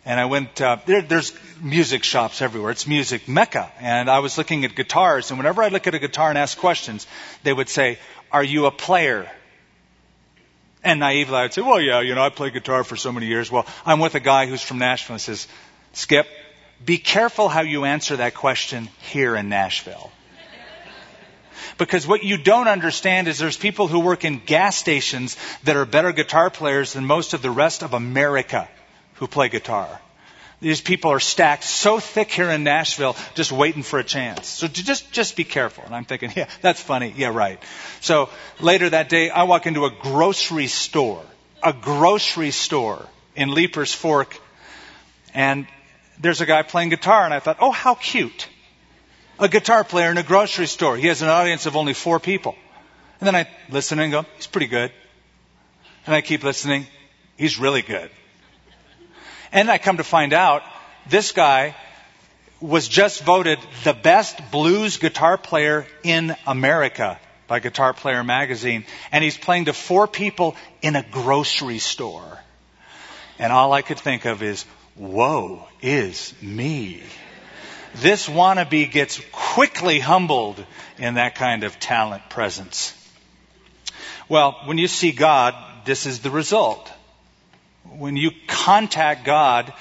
and 0.05 0.21
I 0.21 0.27
went, 0.27 0.61
uh, 0.61 0.77
there, 0.85 1.01
there's 1.01 1.33
music 1.59 2.05
shops 2.05 2.43
everywhere. 2.43 2.71
It's 2.71 2.87
music 2.87 3.29
mecca. 3.29 3.73
And 3.81 4.11
I 4.11 4.19
was 4.19 4.37
looking 4.37 4.67
at 4.67 4.75
guitars, 4.75 5.31
and 5.31 5.39
whenever 5.39 5.63
I 5.63 5.69
look 5.69 5.87
at 5.87 5.95
a 5.95 5.99
guitar 5.99 6.29
and 6.29 6.37
ask 6.37 6.59
questions, 6.59 7.07
they 7.45 7.53
would 7.55 7.71
say, 7.71 7.99
Are 8.31 8.45
you 8.45 8.67
a 8.67 8.71
player? 8.71 9.27
And 10.85 11.01
naively, 11.01 11.35
I 11.35 11.43
would 11.45 11.55
say, 11.55 11.63
Well, 11.63 11.81
yeah, 11.81 12.03
you 12.03 12.15
know, 12.15 12.23
I 12.23 12.29
played 12.29 12.53
guitar 12.53 12.85
for 12.85 12.97
so 12.97 13.11
many 13.11 13.25
years. 13.25 13.51
Well, 13.51 13.65
I'm 13.87 13.99
with 13.99 14.15
a 14.15 14.21
guy 14.21 14.45
who's 14.45 14.61
from 14.61 14.77
Nashville 14.77 15.15
and 15.15 15.21
says, 15.23 15.49
Skip, 15.95 16.27
be 16.85 16.99
careful 16.99 17.49
how 17.49 17.63
you 17.63 17.87
answer 17.87 18.17
that 18.17 18.35
question 18.35 18.91
here 19.01 19.35
in 19.35 19.49
Nashville. 19.49 20.13
Because 21.83 22.07
what 22.07 22.23
you 22.23 22.39
don't 22.39 22.69
understand 22.69 23.27
is 23.27 23.41
there's 23.41 23.57
people 23.57 23.89
who 23.89 23.99
work 23.99 24.25
in 24.25 24.39
gas 24.39 24.77
stations 24.77 25.37
that 25.65 25.75
are 25.75 25.85
better 25.85 26.13
guitar 26.13 26.49
players 26.49 26.93
than 26.93 27.05
most 27.05 27.35
of 27.35 27.43
the 27.43 27.51
rest 27.51 27.83
of 27.83 27.93
America 27.93 28.69
who 29.15 29.27
play 29.27 29.49
guitar. 29.49 30.01
These 30.61 30.81
people 30.81 31.11
are 31.11 31.19
stacked 31.19 31.65
so 31.65 31.99
thick 31.99 32.31
here 32.31 32.51
in 32.51 32.63
Nashville, 32.63 33.17
just 33.35 33.51
waiting 33.51 33.83
for 33.83 33.99
a 33.99 34.05
chance. 34.05 34.47
So 34.47 34.69
just, 34.69 35.11
just 35.11 35.35
be 35.35 35.43
careful. 35.43 35.83
And 35.85 35.93
I'm 35.93 36.05
thinking, 36.05 36.31
yeah, 36.37 36.49
that's 36.61 36.81
funny. 36.81 37.13
Yeah, 37.17 37.31
right. 37.35 37.61
So 38.01 38.29
later 38.61 38.89
that 38.89 39.09
day, 39.09 39.29
I 39.29 39.43
walk 39.43 39.67
into 39.67 39.85
a 39.85 39.91
grocery 39.91 40.69
store, 40.69 41.25
a 41.65 41.73
grocery 41.73 42.53
store 42.53 43.05
in 43.35 43.49
Leiper's 43.49 43.93
Fork, 43.93 44.39
and 45.35 45.67
there's 46.21 46.41
a 46.41 46.47
guy 46.47 46.63
playing 46.63 46.91
guitar, 46.91 47.25
and 47.25 47.35
I 47.35 47.41
thought, 47.41 47.57
oh, 47.59 47.73
how 47.73 47.97
cute. 47.97 48.49
A 49.39 49.49
guitar 49.49 49.85
player 49.85 50.11
in 50.11 50.19
a 50.19 50.23
grocery 50.23 50.67
store. 50.67 50.97
He 50.97 51.09
has 51.09 51.23
an 51.23 51.29
audience 51.29 51.67
of 51.67 51.77
only 51.77 51.95
four 51.95 52.21
people. 52.21 52.55
And 53.21 53.27
then 53.27 53.37
I 53.37 53.49
listen 53.71 53.99
and 53.99 54.13
go, 54.13 54.25
he's 54.37 54.47
pretty 54.47 54.67
good. 54.67 54.93
And 56.07 56.15
I 56.15 56.21
keep 56.21 56.43
listening. 56.43 56.87
He's 57.37 57.59
really 57.59 57.83
good. 57.83 58.11
And 59.53 59.71
I 59.71 59.79
come 59.79 59.99
to 59.99 60.05
find 60.05 60.33
out 60.33 60.63
this 61.09 61.33
guy 61.33 61.75
was 62.61 62.89
just 62.89 63.23
voted 63.23 63.59
the 63.85 63.93
best 63.93 64.39
blues 64.51 64.97
guitar 64.97 65.37
player 65.37 65.87
in 66.03 66.35
America 66.47 67.19
by 67.49 67.59
Guitar 67.59 67.93
Player 67.93 68.25
magazine. 68.25 68.85
And 69.11 69.23
he's 69.23 69.37
playing 69.37 69.67
to 69.67 69.73
four 69.73 70.07
people 70.07 70.57
in 70.81 70.97
a 70.97 71.03
grocery 71.03 71.79
store. 71.79 72.39
And 73.39 73.53
all 73.53 73.73
I 73.73 73.83
could 73.83 73.99
think 73.99 74.25
of 74.25 74.43
is, 74.43 74.65
woe 74.97 75.67
is 75.83 76.33
me. 76.41 77.03
This 77.97 78.29
wannabe 78.29 78.91
gets 78.91 79.21
quickly 79.33 79.99
humbled 80.01 80.65
in 80.99 81.15
that 81.15 81.35
kind 81.35 81.65
of 81.65 81.79
talent 81.79 82.29
presence. 82.29 82.95
Well, 84.29 84.61
when 84.65 84.79
you 84.79 84.89
see 84.89 85.13
God, 85.13 85.55
this 85.85 86.07
is 86.07 86.21
the 86.21 86.31
result 86.31 86.91
when 87.99 88.17
you 88.17 88.31
contact 88.47 89.25
God, 89.25 89.73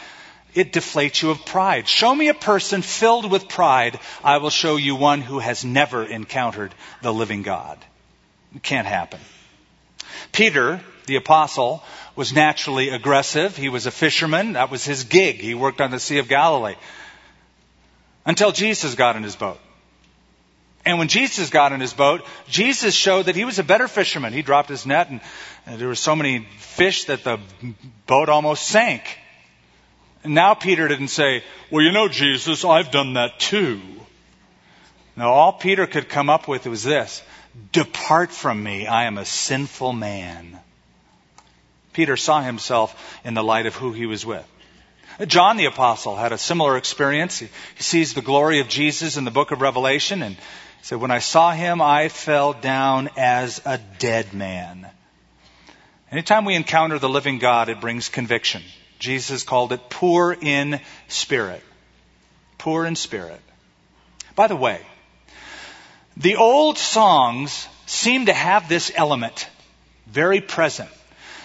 it 0.54 0.74
deflates 0.74 1.22
you 1.22 1.30
of 1.30 1.46
pride. 1.46 1.88
Show 1.88 2.14
me 2.14 2.28
a 2.28 2.34
person 2.34 2.82
filled 2.82 3.30
with 3.30 3.48
pride. 3.48 4.00
I 4.24 4.38
will 4.38 4.50
show 4.50 4.76
you 4.76 4.96
one 4.96 5.22
who 5.22 5.40
has 5.40 5.64
never 5.64 6.04
encountered 6.04 6.74
the 7.02 7.14
living 7.14 7.42
God. 7.42 7.78
It 8.56 8.64
can't 8.64 8.88
happen. 8.88 9.20
Peter, 10.34 10.82
the 11.06 11.16
apostle, 11.16 11.84
was 12.16 12.34
naturally 12.34 12.90
aggressive. 12.90 13.56
He 13.56 13.70
was 13.70 13.86
a 13.86 13.92
fisherman. 13.92 14.54
That 14.54 14.72
was 14.72 14.84
his 14.84 15.06
gig. 15.06 15.38
He 15.38 15.56
worked 15.56 15.80
on 15.80 15.92
the 15.92 16.00
Sea 16.00 16.18
of 16.18 16.28
Galilee. 16.28 16.76
Until 18.26 18.52
Jesus 18.52 18.96
got 18.96 19.16
in 19.16 19.24
his 19.24 19.36
boat. 19.36 19.60
And 20.86 20.98
when 20.98 21.08
Jesus 21.08 21.50
got 21.50 21.74
in 21.74 21.80
his 21.80 21.94
boat, 21.94 22.26
Jesus 22.48 22.96
showed 22.96 23.28
that 23.28 23.36
he 23.36 23.46
was 23.46 23.60
a 23.60 23.64
better 23.64 23.88
fisherman. 23.88 24.34
He 24.34 24.42
dropped 24.42 24.70
his 24.70 24.86
net 24.86 25.10
and, 25.10 25.22
and 25.66 25.80
there 25.80 25.88
were 25.88 25.96
so 25.96 26.16
many 26.16 26.48
fish 26.58 27.06
that 27.06 27.24
the 27.24 27.40
boat 28.08 28.30
almost 28.30 28.64
sank. 28.64 29.04
And 30.24 30.34
now 30.34 30.54
Peter 30.54 30.88
didn't 30.88 31.10
say, 31.10 31.44
well, 31.72 31.84
you 31.84 31.92
know, 31.92 32.08
Jesus, 32.08 32.66
I've 32.66 32.92
done 32.92 33.14
that 33.14 33.40
too. 33.40 33.80
No, 35.16 35.30
all 35.30 35.54
Peter 35.54 35.88
could 35.88 36.10
come 36.10 36.30
up 36.30 36.48
with 36.48 36.66
was 36.66 36.84
this. 36.84 37.22
Depart 37.72 38.32
from 38.32 38.62
me. 38.64 38.88
I 38.88 39.06
am 39.06 39.18
a 39.18 39.26
sinful 39.26 39.94
man. 39.94 40.60
Peter 41.94 42.16
saw 42.16 42.42
himself 42.42 43.20
in 43.26 43.34
the 43.34 43.44
light 43.44 43.66
of 43.66 43.76
who 43.76 43.92
he 43.92 44.06
was 44.06 44.26
with. 44.26 44.48
John 45.28 45.58
the 45.58 45.66
apostle 45.66 46.16
had 46.16 46.32
a 46.32 46.38
similar 46.38 46.78
experience. 46.78 47.40
He, 47.40 47.50
sees 47.78 48.14
the 48.14 48.22
glory 48.22 48.60
of 48.60 48.68
Jesus 48.68 49.18
in 49.18 49.26
the 49.26 49.32
book 49.32 49.52
of 49.52 49.62
Revelation 49.62 50.24
and 50.24 50.38
said, 50.82 51.00
When 51.00 51.12
I 51.12 51.20
saw 51.20 51.52
him, 51.52 51.82
I 51.82 52.10
fell 52.10 52.54
down 52.54 53.10
as 53.18 53.62
a 53.66 53.80
dead 54.00 54.34
man. 54.34 54.88
Anytime 56.12 56.46
we 56.46 56.56
encounter 56.56 57.00
the 57.00 57.10
living 57.10 57.40
God, 57.40 57.70
it 57.70 57.82
brings 57.82 58.10
conviction. 58.10 58.64
Jesus 59.00 59.44
called 59.44 59.72
it 59.72 59.90
poor 59.90 60.34
in 60.40 60.80
spirit. 61.08 61.64
Poor 62.58 62.86
in 62.86 62.96
spirit. 62.96 63.40
By 64.36 64.48
the 64.48 64.56
way, 64.56 64.82
the 66.18 66.36
old 66.36 66.78
songs 66.78 67.68
seem 67.86 68.28
to 68.28 68.34
have 68.34 68.70
this 68.70 68.92
element 68.96 69.48
very 70.08 70.42
present. 70.42 70.90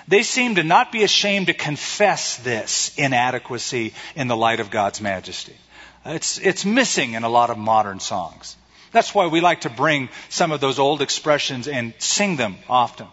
They 0.08 0.22
seem 0.22 0.54
to 0.54 0.62
not 0.62 0.92
be 0.92 1.02
ashamed 1.02 1.48
to 1.48 1.54
confess 1.54 2.36
this 2.36 2.92
inadequacy 2.96 3.92
in 4.14 4.28
the 4.28 4.36
light 4.36 4.60
of 4.60 4.70
God's 4.70 5.00
majesty. 5.00 5.56
It's, 6.04 6.38
it's 6.38 6.64
missing 6.64 7.14
in 7.14 7.24
a 7.24 7.28
lot 7.28 7.50
of 7.50 7.58
modern 7.58 7.98
songs. 7.98 8.56
That's 8.92 9.14
why 9.14 9.26
we 9.26 9.40
like 9.40 9.62
to 9.62 9.70
bring 9.70 10.08
some 10.28 10.52
of 10.52 10.60
those 10.60 10.78
old 10.78 11.02
expressions 11.02 11.66
and 11.66 11.92
sing 11.98 12.36
them 12.36 12.56
often. 12.68 13.08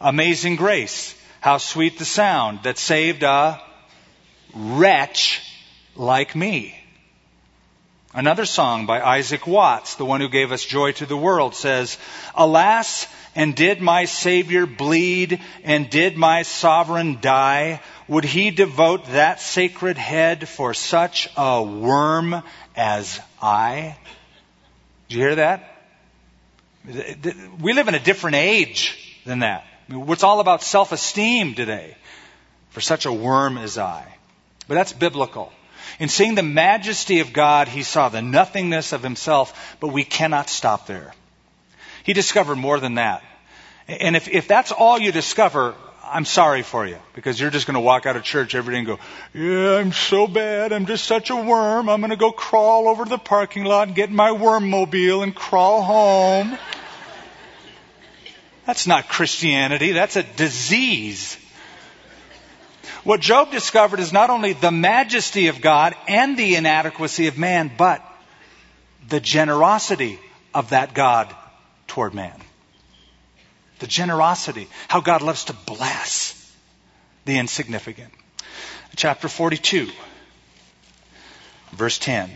Amazing 0.00 0.56
grace. 0.56 1.14
How 1.40 1.58
sweet 1.58 1.98
the 1.98 2.04
sound 2.04 2.64
that 2.64 2.78
saved 2.78 3.22
a 3.22 3.60
wretch 4.54 5.40
like 5.96 6.36
me. 6.36 6.81
Another 8.14 8.44
song 8.44 8.84
by 8.84 9.00
Isaac 9.00 9.46
Watts, 9.46 9.94
the 9.94 10.04
one 10.04 10.20
who 10.20 10.28
gave 10.28 10.52
us 10.52 10.62
joy 10.62 10.92
to 10.92 11.06
the 11.06 11.16
world, 11.16 11.54
says, 11.54 11.96
Alas, 12.34 13.06
and 13.34 13.54
did 13.54 13.80
my 13.80 14.04
Savior 14.04 14.66
bleed, 14.66 15.40
and 15.64 15.88
did 15.88 16.18
my 16.18 16.42
sovereign 16.42 17.20
die, 17.22 17.80
would 18.08 18.24
he 18.24 18.50
devote 18.50 19.06
that 19.06 19.40
sacred 19.40 19.96
head 19.96 20.46
for 20.46 20.74
such 20.74 21.30
a 21.38 21.62
worm 21.62 22.42
as 22.76 23.18
I? 23.40 23.96
Did 25.08 25.16
you 25.16 25.22
hear 25.22 25.34
that? 25.36 25.68
We 27.60 27.72
live 27.72 27.88
in 27.88 27.94
a 27.94 28.00
different 28.00 28.36
age 28.36 29.22
than 29.24 29.38
that. 29.38 29.64
It's 29.88 30.22
all 30.22 30.40
about 30.40 30.62
self-esteem 30.62 31.54
today. 31.54 31.96
For 32.70 32.82
such 32.82 33.06
a 33.06 33.12
worm 33.12 33.56
as 33.56 33.78
I. 33.78 34.04
But 34.68 34.74
that's 34.74 34.92
biblical. 34.92 35.50
In 35.98 36.08
seeing 36.08 36.34
the 36.34 36.42
majesty 36.42 37.20
of 37.20 37.32
God, 37.32 37.68
he 37.68 37.82
saw 37.82 38.08
the 38.08 38.22
nothingness 38.22 38.92
of 38.92 39.02
himself, 39.02 39.76
but 39.80 39.88
we 39.88 40.04
cannot 40.04 40.48
stop 40.48 40.86
there. 40.86 41.12
He 42.04 42.12
discovered 42.12 42.56
more 42.56 42.80
than 42.80 42.94
that. 42.94 43.22
And 43.88 44.16
if, 44.16 44.28
if 44.28 44.48
that's 44.48 44.72
all 44.72 44.98
you 44.98 45.12
discover, 45.12 45.74
I'm 46.04 46.24
sorry 46.24 46.62
for 46.62 46.86
you 46.86 46.98
because 47.14 47.40
you're 47.40 47.50
just 47.50 47.66
going 47.66 47.74
to 47.74 47.80
walk 47.80 48.06
out 48.06 48.16
of 48.16 48.22
church 48.22 48.54
every 48.54 48.74
day 48.74 48.78
and 48.78 48.86
go, 48.86 48.98
yeah, 49.32 49.78
I'm 49.78 49.92
so 49.92 50.26
bad. 50.26 50.72
I'm 50.72 50.86
just 50.86 51.04
such 51.04 51.30
a 51.30 51.36
worm. 51.36 51.88
I'm 51.88 52.00
going 52.00 52.10
to 52.10 52.16
go 52.16 52.32
crawl 52.32 52.88
over 52.88 53.04
to 53.04 53.10
the 53.10 53.18
parking 53.18 53.64
lot 53.64 53.88
and 53.88 53.96
get 53.96 54.10
my 54.10 54.32
worm 54.32 54.68
mobile 54.68 55.22
and 55.22 55.34
crawl 55.34 55.82
home. 55.82 56.58
That's 58.66 58.86
not 58.86 59.08
Christianity. 59.08 59.92
That's 59.92 60.16
a 60.16 60.22
disease. 60.22 61.36
What 63.04 63.20
Job 63.20 63.50
discovered 63.50 63.98
is 63.98 64.12
not 64.12 64.30
only 64.30 64.52
the 64.52 64.70
majesty 64.70 65.48
of 65.48 65.60
God 65.60 65.94
and 66.06 66.36
the 66.36 66.54
inadequacy 66.54 67.26
of 67.26 67.36
man, 67.36 67.70
but 67.76 68.02
the 69.08 69.20
generosity 69.20 70.20
of 70.54 70.70
that 70.70 70.94
God 70.94 71.34
toward 71.88 72.14
man. 72.14 72.40
The 73.80 73.88
generosity, 73.88 74.68
how 74.86 75.00
God 75.00 75.22
loves 75.22 75.46
to 75.46 75.52
bless 75.52 76.38
the 77.24 77.38
insignificant. 77.38 78.12
Chapter 78.94 79.26
42, 79.26 79.90
verse 81.72 81.98
10. 81.98 82.30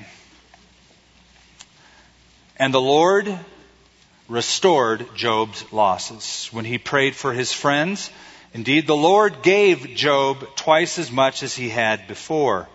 And 2.57 2.75
the 2.75 2.81
Lord 2.81 3.39
restored 4.29 5.07
Job's 5.15 5.73
losses. 5.73 6.49
When 6.51 6.65
he 6.65 6.79
prayed 6.79 7.15
for 7.15 7.33
his 7.33 7.53
friends, 7.53 8.11
indeed 8.53 8.87
the 8.87 8.97
Lord 8.97 9.43
gave 9.43 9.95
Job 9.95 10.47
twice 10.57 10.99
as 10.99 11.11
much 11.11 11.43
as 11.43 11.55
he 11.55 11.69
had 11.69 12.09
before. 12.09 12.69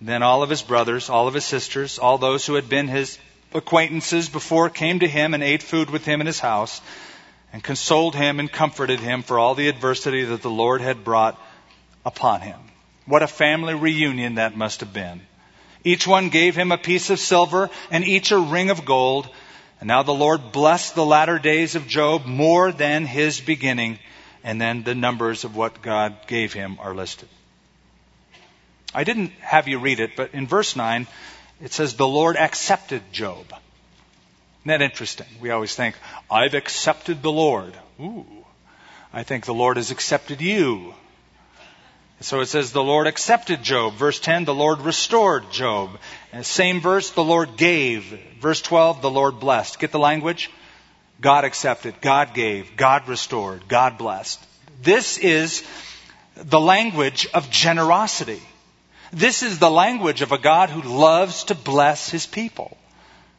Then 0.00 0.22
all 0.22 0.42
of 0.42 0.50
his 0.50 0.62
brothers, 0.62 1.08
all 1.08 1.28
of 1.28 1.34
his 1.34 1.44
sisters, 1.44 1.98
all 1.98 2.18
those 2.18 2.44
who 2.44 2.54
had 2.54 2.68
been 2.68 2.88
his 2.88 3.18
acquaintances 3.54 4.28
before 4.28 4.68
came 4.68 5.00
to 5.00 5.08
him 5.08 5.34
and 5.34 5.42
ate 5.42 5.62
food 5.62 5.90
with 5.90 6.04
him 6.04 6.20
in 6.20 6.26
his 6.26 6.40
house 6.40 6.80
and 7.52 7.62
consoled 7.62 8.14
him 8.14 8.38
and 8.40 8.52
comforted 8.52 9.00
him 9.00 9.22
for 9.22 9.38
all 9.38 9.54
the 9.54 9.68
adversity 9.68 10.24
that 10.24 10.42
the 10.42 10.50
Lord 10.50 10.80
had 10.80 11.04
brought 11.04 11.40
upon 12.04 12.42
him. 12.42 12.58
What 13.06 13.22
a 13.22 13.28
family 13.28 13.74
reunion 13.74 14.34
that 14.34 14.56
must 14.56 14.80
have 14.80 14.92
been. 14.92 15.20
Each 15.84 16.06
one 16.06 16.28
gave 16.28 16.56
him 16.56 16.72
a 16.72 16.78
piece 16.78 17.10
of 17.10 17.20
silver 17.20 17.70
and 17.90 18.04
each 18.04 18.32
a 18.32 18.38
ring 18.38 18.70
of 18.70 18.84
gold 18.84 19.30
and 19.80 19.88
now 19.88 20.02
the 20.02 20.14
Lord 20.14 20.52
blessed 20.52 20.94
the 20.94 21.04
latter 21.04 21.38
days 21.38 21.74
of 21.74 21.86
Job 21.86 22.24
more 22.24 22.72
than 22.72 23.04
his 23.04 23.40
beginning. 23.40 23.98
And 24.46 24.60
then 24.60 24.84
the 24.84 24.94
numbers 24.94 25.42
of 25.42 25.56
what 25.56 25.82
God 25.82 26.14
gave 26.28 26.52
him 26.52 26.78
are 26.80 26.94
listed. 26.94 27.28
I 28.94 29.02
didn't 29.02 29.32
have 29.40 29.66
you 29.66 29.80
read 29.80 29.98
it, 29.98 30.12
but 30.16 30.34
in 30.34 30.46
verse 30.46 30.76
9, 30.76 31.08
it 31.60 31.72
says, 31.72 31.94
The 31.94 32.06
Lord 32.06 32.36
accepted 32.36 33.02
Job. 33.10 33.44
Isn't 33.48 33.58
that 34.66 34.82
interesting? 34.82 35.26
We 35.40 35.50
always 35.50 35.74
think, 35.74 35.96
I've 36.30 36.54
accepted 36.54 37.22
the 37.22 37.32
Lord. 37.32 37.74
Ooh. 38.00 38.24
I 39.12 39.24
think 39.24 39.46
the 39.46 39.52
Lord 39.52 39.78
has 39.78 39.90
accepted 39.90 40.40
you. 40.40 40.94
So 42.20 42.40
it 42.40 42.46
says 42.46 42.70
the 42.70 42.84
Lord 42.84 43.08
accepted 43.08 43.64
Job. 43.64 43.94
Verse 43.94 44.20
10, 44.20 44.44
the 44.44 44.54
Lord 44.54 44.80
restored 44.80 45.50
Job. 45.50 45.98
And 46.32 46.46
same 46.46 46.80
verse, 46.80 47.10
the 47.10 47.24
Lord 47.24 47.56
gave. 47.56 48.16
Verse 48.40 48.62
12, 48.62 49.02
the 49.02 49.10
Lord 49.10 49.40
blessed. 49.40 49.80
Get 49.80 49.90
the 49.90 49.98
language? 49.98 50.50
God 51.20 51.44
accepted, 51.44 52.00
God 52.00 52.34
gave, 52.34 52.76
God 52.76 53.08
restored, 53.08 53.68
God 53.68 53.98
blessed. 53.98 54.44
This 54.82 55.18
is 55.18 55.64
the 56.36 56.60
language 56.60 57.26
of 57.32 57.50
generosity. 57.50 58.42
This 59.12 59.42
is 59.42 59.58
the 59.58 59.70
language 59.70 60.22
of 60.22 60.32
a 60.32 60.38
God 60.38 60.68
who 60.68 60.82
loves 60.82 61.44
to 61.44 61.54
bless 61.54 62.10
his 62.10 62.26
people. 62.26 62.76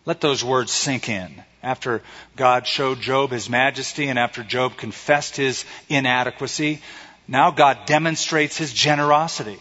Let 0.06 0.22
those 0.22 0.44
words 0.44 0.72
sink 0.72 1.10
in. 1.10 1.44
After 1.62 2.02
God 2.36 2.66
showed 2.66 3.02
Job 3.02 3.32
his 3.32 3.50
majesty 3.50 4.08
and 4.08 4.18
after 4.18 4.44
Job 4.44 4.78
confessed 4.78 5.36
his 5.36 5.66
inadequacy, 5.90 6.82
now 7.28 7.52
God 7.52 7.86
demonstrates 7.86 8.58
his 8.58 8.74
generosity 8.74 9.60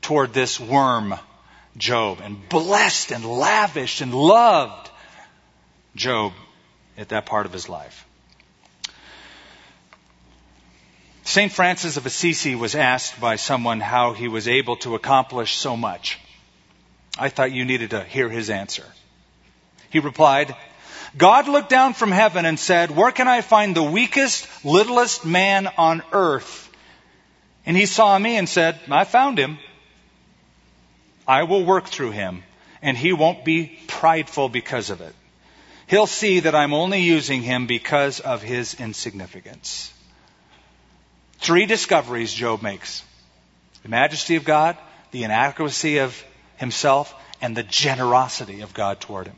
toward 0.00 0.32
this 0.32 0.60
worm, 0.60 1.14
Job, 1.76 2.20
and 2.22 2.48
blessed 2.48 3.10
and 3.10 3.24
lavished 3.24 4.00
and 4.00 4.14
loved 4.14 4.90
Job 5.96 6.32
at 6.98 7.10
that 7.10 7.24
part 7.24 7.46
of 7.46 7.52
his 7.52 7.68
life. 7.68 8.04
St. 11.24 11.52
Francis 11.52 11.96
of 11.96 12.06
Assisi 12.06 12.54
was 12.54 12.74
asked 12.74 13.20
by 13.20 13.36
someone 13.36 13.80
how 13.80 14.14
he 14.14 14.28
was 14.28 14.48
able 14.48 14.76
to 14.76 14.94
accomplish 14.94 15.54
so 15.56 15.76
much. 15.76 16.18
I 17.18 17.28
thought 17.28 17.52
you 17.52 17.64
needed 17.64 17.90
to 17.90 18.02
hear 18.02 18.28
his 18.28 18.50
answer. 18.50 18.84
He 19.90 20.00
replied, 20.00 20.56
God 21.16 21.48
looked 21.48 21.68
down 21.68 21.94
from 21.94 22.10
heaven 22.10 22.44
and 22.44 22.58
said, 22.58 22.90
Where 22.90 23.12
can 23.12 23.28
I 23.28 23.42
find 23.42 23.74
the 23.74 23.82
weakest, 23.82 24.46
littlest 24.64 25.24
man 25.24 25.66
on 25.78 26.02
earth? 26.12 26.70
And 27.64 27.76
he 27.76 27.86
saw 27.86 28.18
me 28.18 28.36
and 28.36 28.48
said, 28.48 28.78
I 28.90 29.04
found 29.04 29.38
him. 29.38 29.58
I 31.26 31.42
will 31.42 31.64
work 31.64 31.88
through 31.88 32.12
him, 32.12 32.42
and 32.80 32.96
he 32.96 33.12
won't 33.12 33.44
be 33.44 33.78
prideful 33.86 34.48
because 34.48 34.88
of 34.88 35.02
it. 35.02 35.14
He'll 35.88 36.06
see 36.06 36.40
that 36.40 36.54
I'm 36.54 36.74
only 36.74 37.00
using 37.00 37.42
him 37.42 37.66
because 37.66 38.20
of 38.20 38.42
his 38.42 38.74
insignificance. 38.74 39.92
Three 41.38 41.64
discoveries 41.64 42.32
Job 42.32 42.62
makes 42.62 43.02
the 43.82 43.88
majesty 43.88 44.36
of 44.36 44.44
God, 44.44 44.76
the 45.12 45.24
inadequacy 45.24 45.98
of 45.98 46.22
himself, 46.56 47.14
and 47.40 47.56
the 47.56 47.62
generosity 47.62 48.60
of 48.60 48.74
God 48.74 49.00
toward 49.00 49.28
him. 49.28 49.36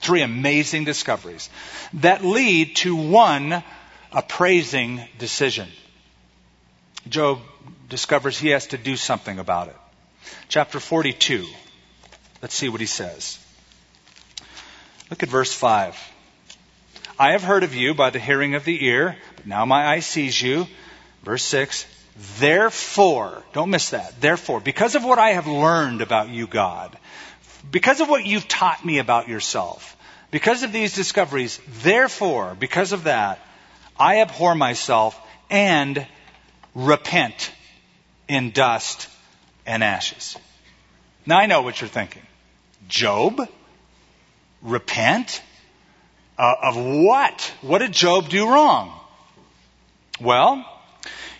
Three 0.00 0.22
amazing 0.22 0.84
discoveries 0.84 1.48
that 1.94 2.24
lead 2.24 2.74
to 2.76 2.96
one 2.96 3.62
appraising 4.10 5.02
decision. 5.18 5.68
Job 7.08 7.38
discovers 7.88 8.38
he 8.38 8.48
has 8.48 8.68
to 8.68 8.78
do 8.78 8.96
something 8.96 9.38
about 9.38 9.68
it. 9.68 9.76
Chapter 10.48 10.80
42. 10.80 11.46
Let's 12.42 12.54
see 12.54 12.68
what 12.68 12.80
he 12.80 12.86
says. 12.86 13.38
Look 15.10 15.22
at 15.22 15.28
verse 15.28 15.52
5. 15.52 15.96
I 17.18 17.32
have 17.32 17.42
heard 17.42 17.64
of 17.64 17.74
you 17.74 17.94
by 17.94 18.10
the 18.10 18.18
hearing 18.18 18.54
of 18.54 18.64
the 18.64 18.84
ear, 18.84 19.16
but 19.36 19.46
now 19.46 19.64
my 19.64 19.86
eye 19.86 20.00
sees 20.00 20.40
you. 20.40 20.66
Verse 21.22 21.42
6. 21.44 21.86
Therefore, 22.38 23.42
don't 23.52 23.70
miss 23.70 23.90
that. 23.90 24.20
Therefore, 24.20 24.60
because 24.60 24.94
of 24.94 25.04
what 25.04 25.18
I 25.18 25.30
have 25.30 25.46
learned 25.46 26.02
about 26.02 26.28
you, 26.28 26.46
God, 26.46 26.96
because 27.70 28.00
of 28.00 28.08
what 28.08 28.26
you've 28.26 28.48
taught 28.48 28.84
me 28.84 28.98
about 28.98 29.28
yourself, 29.28 29.96
because 30.30 30.62
of 30.62 30.72
these 30.72 30.94
discoveries, 30.94 31.60
therefore, 31.82 32.54
because 32.58 32.92
of 32.92 33.04
that, 33.04 33.40
I 33.98 34.20
abhor 34.20 34.54
myself 34.54 35.18
and 35.48 36.06
repent 36.74 37.50
in 38.28 38.50
dust 38.50 39.08
and 39.66 39.82
ashes. 39.82 40.36
Now 41.24 41.38
I 41.38 41.46
know 41.46 41.62
what 41.62 41.80
you're 41.80 41.88
thinking. 41.88 42.22
Job? 42.88 43.48
Repent? 44.62 45.42
Uh, 46.38 46.54
of 46.62 46.76
what? 46.76 47.52
What 47.62 47.78
did 47.78 47.92
Job 47.92 48.28
do 48.28 48.48
wrong? 48.48 48.92
Well, 50.20 50.64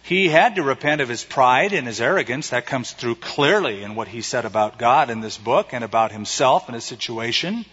he 0.02 0.28
had 0.28 0.54
to 0.54 0.62
repent 0.62 1.00
of 1.00 1.08
his 1.08 1.22
pride 1.22 1.72
and 1.72 1.86
his 1.86 2.00
arrogance. 2.00 2.50
That 2.50 2.66
comes 2.66 2.92
through 2.92 3.16
clearly 3.16 3.82
in 3.82 3.94
what 3.94 4.08
he 4.08 4.22
said 4.22 4.44
about 4.44 4.78
God 4.78 5.10
in 5.10 5.20
this 5.20 5.36
book 5.36 5.72
and 5.72 5.84
about 5.84 6.12
himself 6.12 6.66
and 6.66 6.74
his 6.74 6.84
situation. 6.84 7.64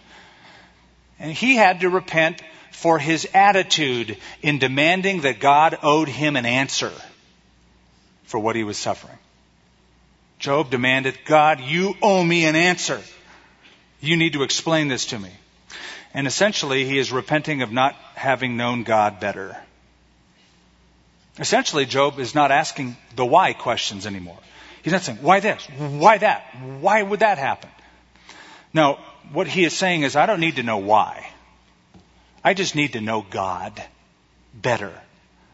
And 1.18 1.32
he 1.32 1.56
had 1.56 1.80
to 1.80 1.88
repent 1.88 2.42
for 2.72 2.98
his 2.98 3.26
attitude 3.32 4.18
in 4.42 4.58
demanding 4.58 5.22
that 5.22 5.40
God 5.40 5.78
owed 5.82 6.08
him 6.08 6.36
an 6.36 6.44
answer 6.44 6.92
for 8.24 8.38
what 8.38 8.54
he 8.54 8.64
was 8.64 8.76
suffering. 8.76 9.18
Job 10.38 10.70
demanded, 10.70 11.18
God, 11.24 11.60
you 11.60 11.94
owe 12.02 12.22
me 12.22 12.44
an 12.44 12.54
answer. 12.54 13.00
You 14.06 14.16
need 14.16 14.34
to 14.34 14.42
explain 14.42 14.88
this 14.88 15.06
to 15.06 15.18
me. 15.18 15.30
And 16.14 16.26
essentially, 16.26 16.84
he 16.84 16.98
is 16.98 17.12
repenting 17.12 17.62
of 17.62 17.72
not 17.72 17.94
having 18.14 18.56
known 18.56 18.84
God 18.84 19.20
better. 19.20 19.56
Essentially, 21.38 21.84
Job 21.84 22.18
is 22.18 22.34
not 22.34 22.50
asking 22.50 22.96
the 23.14 23.26
why 23.26 23.52
questions 23.52 24.06
anymore. 24.06 24.38
He's 24.82 24.92
not 24.92 25.02
saying, 25.02 25.18
why 25.20 25.40
this? 25.40 25.66
Why 25.76 26.18
that? 26.18 26.42
Why 26.80 27.02
would 27.02 27.20
that 27.20 27.38
happen? 27.38 27.70
No, 28.72 28.98
what 29.32 29.46
he 29.46 29.64
is 29.64 29.74
saying 29.74 30.02
is, 30.02 30.16
I 30.16 30.26
don't 30.26 30.40
need 30.40 30.56
to 30.56 30.62
know 30.62 30.78
why. 30.78 31.28
I 32.44 32.54
just 32.54 32.74
need 32.74 32.92
to 32.92 33.00
know 33.00 33.26
God 33.28 33.82
better. 34.54 34.92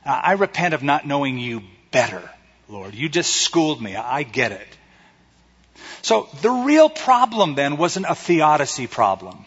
I 0.05 0.33
repent 0.33 0.75
of 0.75 0.83
not 0.83 1.07
knowing 1.07 1.39
you 1.39 1.63
better. 1.91 2.29
Lord. 2.69 2.95
You 2.95 3.09
just 3.09 3.33
schooled 3.37 3.81
me. 3.83 3.97
I 3.97 4.23
get 4.23 4.53
it. 4.53 4.79
So 6.03 6.29
the 6.41 6.51
real 6.51 6.89
problem 6.89 7.55
then 7.55 7.77
wasn't 7.77 8.07
a 8.09 8.15
theodicy 8.15 8.87
problem. 8.87 9.45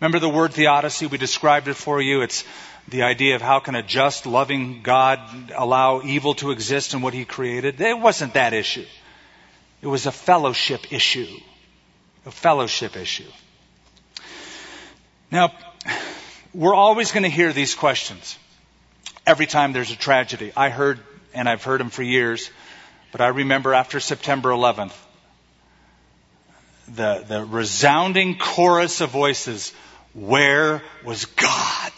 Remember 0.00 0.18
the 0.18 0.28
word 0.28 0.54
theodicy? 0.54 1.06
We 1.06 1.18
described 1.18 1.68
it 1.68 1.74
for 1.74 2.00
you. 2.00 2.22
It's 2.22 2.44
the 2.88 3.02
idea 3.02 3.36
of 3.36 3.42
how 3.42 3.60
can 3.60 3.74
a 3.74 3.82
just, 3.82 4.26
loving 4.26 4.82
God 4.82 5.20
allow 5.56 6.02
evil 6.02 6.34
to 6.36 6.50
exist 6.50 6.94
in 6.94 7.02
what 7.02 7.14
he 7.14 7.24
created. 7.24 7.80
It 7.80 7.98
wasn't 7.98 8.34
that 8.34 8.52
issue. 8.52 8.86
It 9.82 9.86
was 9.86 10.06
a 10.06 10.12
fellowship 10.12 10.92
issue. 10.92 11.28
A 12.26 12.30
fellowship 12.30 12.96
issue. 12.96 13.30
Now, 15.30 15.52
we're 16.52 16.74
always 16.74 17.12
going 17.12 17.22
to 17.22 17.30
hear 17.30 17.52
these 17.52 17.74
questions 17.74 18.36
every 19.26 19.46
time 19.46 19.72
there's 19.72 19.90
a 19.90 19.96
tragedy. 19.96 20.52
I 20.56 20.70
heard, 20.70 20.98
and 21.34 21.48
I've 21.48 21.62
heard 21.62 21.80
them 21.80 21.90
for 21.90 22.02
years, 22.02 22.50
but 23.12 23.20
I 23.20 23.28
remember 23.28 23.74
after 23.74 24.00
September 24.00 24.50
11th, 24.50 24.94
the, 26.94 27.24
the 27.26 27.44
resounding 27.44 28.38
chorus 28.38 29.00
of 29.00 29.10
voices, 29.10 29.72
where 30.14 30.82
was 31.04 31.24
God? 31.24 31.92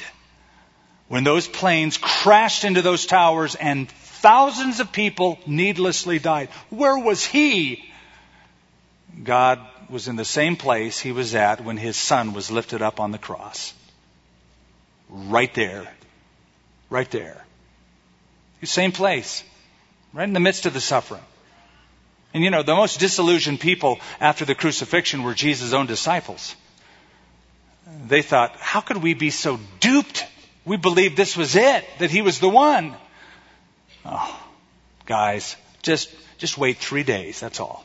When 1.08 1.24
those 1.24 1.48
planes 1.48 1.98
crashed 1.98 2.64
into 2.64 2.82
those 2.82 3.06
towers 3.06 3.54
and 3.54 3.90
thousands 3.90 4.80
of 4.80 4.92
people 4.92 5.38
needlessly 5.46 6.18
died, 6.18 6.48
where 6.70 6.98
was 6.98 7.24
He? 7.24 7.84
God 9.22 9.60
was 9.90 10.08
in 10.08 10.16
the 10.16 10.24
same 10.24 10.56
place 10.56 10.98
He 10.98 11.12
was 11.12 11.34
at 11.34 11.62
when 11.62 11.76
His 11.76 11.96
Son 11.96 12.32
was 12.32 12.50
lifted 12.50 12.82
up 12.82 13.00
on 13.00 13.10
the 13.10 13.18
cross. 13.18 13.74
Right 15.08 15.52
there. 15.54 15.92
Right 16.88 17.10
there. 17.10 17.44
The 18.60 18.66
same 18.66 18.92
place. 18.92 19.44
Right 20.12 20.24
in 20.24 20.32
the 20.32 20.40
midst 20.40 20.66
of 20.66 20.72
the 20.72 20.80
suffering. 20.80 21.22
And 22.34 22.42
you 22.42 22.50
know, 22.50 22.62
the 22.62 22.74
most 22.74 23.00
disillusioned 23.00 23.60
people 23.60 24.00
after 24.20 24.44
the 24.44 24.54
crucifixion 24.54 25.22
were 25.22 25.34
Jesus' 25.34 25.72
own 25.72 25.86
disciples. 25.86 26.56
They 28.06 28.22
thought, 28.22 28.56
how 28.56 28.80
could 28.80 28.98
we 28.98 29.14
be 29.14 29.30
so 29.30 29.58
duped? 29.80 30.24
We 30.64 30.76
believed 30.76 31.16
this 31.16 31.36
was 31.36 31.56
it, 31.56 31.84
that 31.98 32.10
he 32.10 32.22
was 32.22 32.38
the 32.38 32.48
one. 32.48 32.94
Oh, 34.04 34.40
guys, 35.04 35.56
just, 35.82 36.10
just 36.38 36.56
wait 36.56 36.78
three 36.78 37.02
days, 37.02 37.40
that's 37.40 37.60
all. 37.60 37.84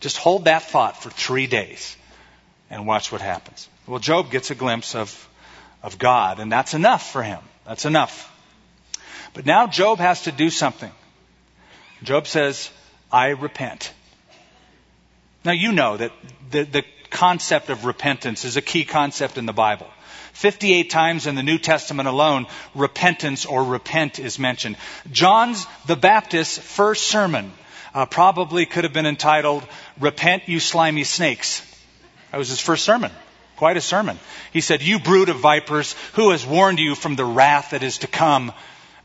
Just 0.00 0.16
hold 0.16 0.44
that 0.44 0.62
thought 0.62 1.02
for 1.02 1.10
three 1.10 1.46
days 1.46 1.96
and 2.70 2.86
watch 2.86 3.10
what 3.10 3.20
happens. 3.20 3.68
Well, 3.86 3.98
Job 3.98 4.30
gets 4.30 4.50
a 4.50 4.54
glimpse 4.54 4.94
of, 4.94 5.28
of 5.82 5.98
God, 5.98 6.38
and 6.38 6.52
that's 6.52 6.74
enough 6.74 7.10
for 7.10 7.22
him. 7.22 7.40
That's 7.66 7.84
enough. 7.84 8.32
But 9.34 9.46
now 9.46 9.66
Job 9.66 9.98
has 9.98 10.22
to 10.22 10.32
do 10.32 10.50
something. 10.50 10.92
Job 12.02 12.26
says, 12.26 12.70
I 13.12 13.28
repent. 13.28 13.92
Now 15.44 15.52
you 15.52 15.72
know 15.72 15.96
that 15.96 16.12
the, 16.50 16.64
the 16.64 16.84
concept 17.10 17.70
of 17.70 17.84
repentance 17.84 18.44
is 18.44 18.56
a 18.56 18.62
key 18.62 18.84
concept 18.84 19.38
in 19.38 19.46
the 19.46 19.52
Bible. 19.52 19.86
58 20.32 20.90
times 20.90 21.26
in 21.26 21.34
the 21.34 21.42
New 21.42 21.56
Testament 21.56 22.08
alone, 22.08 22.46
repentance 22.74 23.46
or 23.46 23.64
repent 23.64 24.18
is 24.18 24.38
mentioned. 24.38 24.76
John's 25.10 25.66
the 25.86 25.96
Baptist's 25.96 26.58
first 26.58 27.04
sermon 27.04 27.52
uh, 27.94 28.04
probably 28.04 28.66
could 28.66 28.84
have 28.84 28.92
been 28.92 29.06
entitled, 29.06 29.66
Repent, 29.98 30.42
you 30.46 30.60
slimy 30.60 31.04
snakes. 31.04 31.62
That 32.30 32.38
was 32.38 32.50
his 32.50 32.60
first 32.60 32.84
sermon. 32.84 33.10
Quite 33.56 33.78
a 33.78 33.80
sermon. 33.80 34.18
He 34.52 34.60
said, 34.60 34.82
You 34.82 34.98
brood 34.98 35.30
of 35.30 35.38
vipers, 35.38 35.94
who 36.12 36.30
has 36.30 36.44
warned 36.44 36.78
you 36.78 36.94
from 36.94 37.16
the 37.16 37.24
wrath 37.24 37.70
that 37.70 37.82
is 37.82 37.98
to 37.98 38.06
come? 38.06 38.52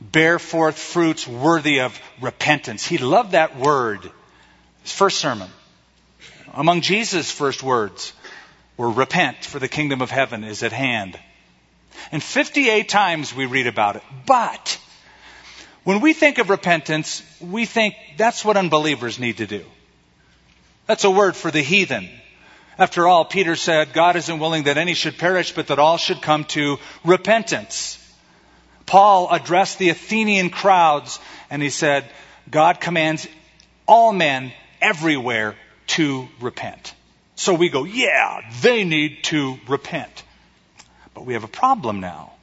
Bear 0.01 0.39
forth 0.39 0.77
fruits 0.77 1.27
worthy 1.27 1.79
of 1.81 1.99
repentance. 2.19 2.85
He 2.85 2.97
loved 2.97 3.31
that 3.31 3.57
word. 3.57 4.09
His 4.81 4.91
first 4.91 5.19
sermon. 5.19 5.49
Among 6.53 6.81
Jesus' 6.81 7.31
first 7.31 7.61
words 7.61 8.13
were 8.77 8.89
repent 8.89 9.45
for 9.45 9.59
the 9.59 9.67
kingdom 9.67 10.01
of 10.01 10.09
heaven 10.09 10.43
is 10.43 10.63
at 10.63 10.73
hand. 10.73 11.17
And 12.11 12.21
58 12.21 12.89
times 12.89 13.33
we 13.33 13.45
read 13.45 13.67
about 13.67 13.95
it. 13.95 14.03
But 14.25 14.79
when 15.83 16.01
we 16.01 16.13
think 16.13 16.39
of 16.39 16.49
repentance, 16.49 17.23
we 17.39 17.65
think 17.65 17.95
that's 18.17 18.43
what 18.43 18.57
unbelievers 18.57 19.19
need 19.19 19.37
to 19.37 19.47
do. 19.47 19.63
That's 20.87 21.03
a 21.03 21.11
word 21.11 21.35
for 21.35 21.51
the 21.51 21.61
heathen. 21.61 22.09
After 22.77 23.07
all, 23.07 23.23
Peter 23.23 23.55
said, 23.55 23.93
God 23.93 24.15
isn't 24.15 24.39
willing 24.39 24.63
that 24.63 24.77
any 24.77 24.95
should 24.95 25.17
perish, 25.17 25.51
but 25.51 25.67
that 25.67 25.79
all 25.79 25.97
should 25.97 26.21
come 26.21 26.45
to 26.45 26.79
repentance. 27.03 27.97
Paul 28.91 29.29
addressed 29.31 29.79
the 29.79 29.87
Athenian 29.87 30.49
crowds 30.49 31.21
and 31.49 31.61
he 31.61 31.69
said, 31.69 32.03
God 32.49 32.81
commands 32.81 33.25
all 33.87 34.11
men 34.11 34.51
everywhere 34.81 35.55
to 35.95 36.27
repent. 36.41 36.93
So 37.35 37.53
we 37.53 37.69
go, 37.69 37.85
yeah, 37.85 38.41
they 38.59 38.83
need 38.83 39.23
to 39.31 39.57
repent. 39.69 40.23
But 41.13 41.25
we 41.25 41.35
have 41.35 41.45
a 41.45 41.47
problem 41.47 42.01
now. 42.01 42.33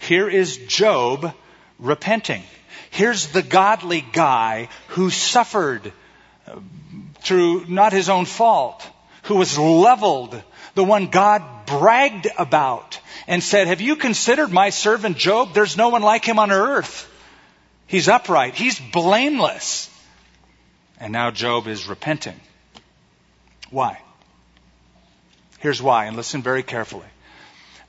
Here 0.00 0.28
is 0.28 0.56
Job 0.56 1.32
repenting. 1.78 2.42
Here's 2.90 3.28
the 3.28 3.42
godly 3.44 4.04
guy 4.12 4.68
who 4.88 5.10
suffered 5.10 5.92
uh, 6.48 6.58
through 7.20 7.66
not 7.66 7.92
his 7.92 8.08
own 8.08 8.24
fault, 8.24 8.84
who 9.22 9.36
was 9.36 9.56
leveled, 9.56 10.42
the 10.74 10.82
one 10.82 11.06
God 11.06 11.44
bragged 11.66 12.28
about 12.38 13.00
and 13.26 13.42
said, 13.42 13.66
Have 13.66 13.80
you 13.80 13.96
considered 13.96 14.50
my 14.50 14.70
servant 14.70 15.16
Job? 15.16 15.54
There's 15.54 15.76
no 15.76 15.88
one 15.88 16.02
like 16.02 16.24
him 16.24 16.38
on 16.38 16.50
earth. 16.50 17.10
He's 17.86 18.08
upright. 18.08 18.54
He's 18.54 18.78
blameless. 18.78 19.90
And 20.98 21.12
now 21.12 21.30
Job 21.30 21.66
is 21.66 21.88
repenting. 21.88 22.40
Why? 23.70 24.00
Here's 25.58 25.82
why, 25.82 26.06
and 26.06 26.16
listen 26.16 26.42
very 26.42 26.62
carefully. 26.62 27.06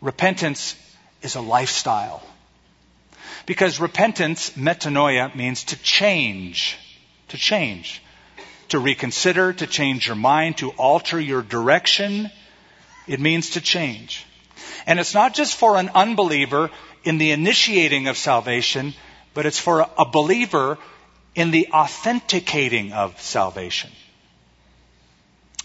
Repentance 0.02 0.76
is 1.22 1.36
a 1.36 1.42
lifestyle. 1.42 2.24
Because 3.46 3.80
repentance, 3.80 4.52
metanoia, 4.52 5.34
means 5.36 5.66
to 5.66 5.82
change. 5.82 6.78
To 7.30 7.38
change. 7.38 8.02
To 8.70 8.80
reconsider, 8.80 9.54
to 9.54 9.68
change 9.68 10.08
your 10.08 10.16
mind, 10.16 10.58
to 10.58 10.72
alter 10.72 11.20
your 11.20 11.42
direction. 11.42 12.30
It 13.08 13.20
means 13.20 13.52
to 13.52 13.62
change. 13.62 14.26
And 14.86 15.00
it's 15.00 15.14
not 15.14 15.34
just 15.34 15.56
for 15.56 15.78
an 15.78 15.90
unbeliever 15.94 16.70
in 17.04 17.18
the 17.18 17.32
initiating 17.32 18.08
of 18.08 18.18
salvation, 18.18 18.94
but 19.34 19.46
it's 19.46 19.60
for 19.60 19.86
a 19.98 20.06
believer 20.06 20.78
in 21.36 21.52
the 21.52 21.70
authenticating 21.72 22.94
of 22.94 23.22
salvation. 23.22 23.92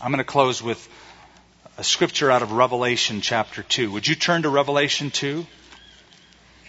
I'm 0.01 0.11
going 0.11 0.19
to 0.19 0.25
close 0.25 0.63
with 0.63 0.89
a 1.79 1.85
scripture 1.85 2.31
out 2.31 2.43
of 2.43 2.53
Revelation 2.53 3.21
chapter 3.21 3.63
2. 3.63 3.93
Would 3.93 4.07
you 4.07 4.15
turn 4.15 4.43
to 4.43 4.49
Revelation 4.49 5.11
2? 5.11 5.47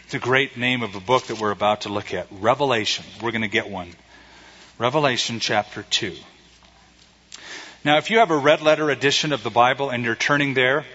It's 0.06 0.14
a 0.14 0.20
great 0.20 0.58
name 0.58 0.84
of 0.84 0.96
a 0.96 1.00
book 1.00 1.28
that 1.28 1.40
we're 1.40 1.52
about 1.52 1.82
to 1.82 1.90
look 1.90 2.14
at. 2.14 2.28
Revelation. 2.32 3.04
We're 3.22 3.32
going 3.32 3.42
to 3.42 3.48
get 3.48 3.70
one. 3.70 3.90
Revelation 4.78 5.40
chapter 5.40 5.84
2. 5.84 6.16
Now, 7.86 7.98
if 7.98 8.10
you 8.10 8.20
have 8.20 8.32
a 8.32 8.38
red 8.38 8.62
letter 8.62 8.90
edition 8.90 9.34
of 9.34 9.44
the 9.44 9.50
Bible 9.50 9.90
and 9.90 10.06
you're 10.06 10.16
turning 10.16 10.54
there, 10.54 10.86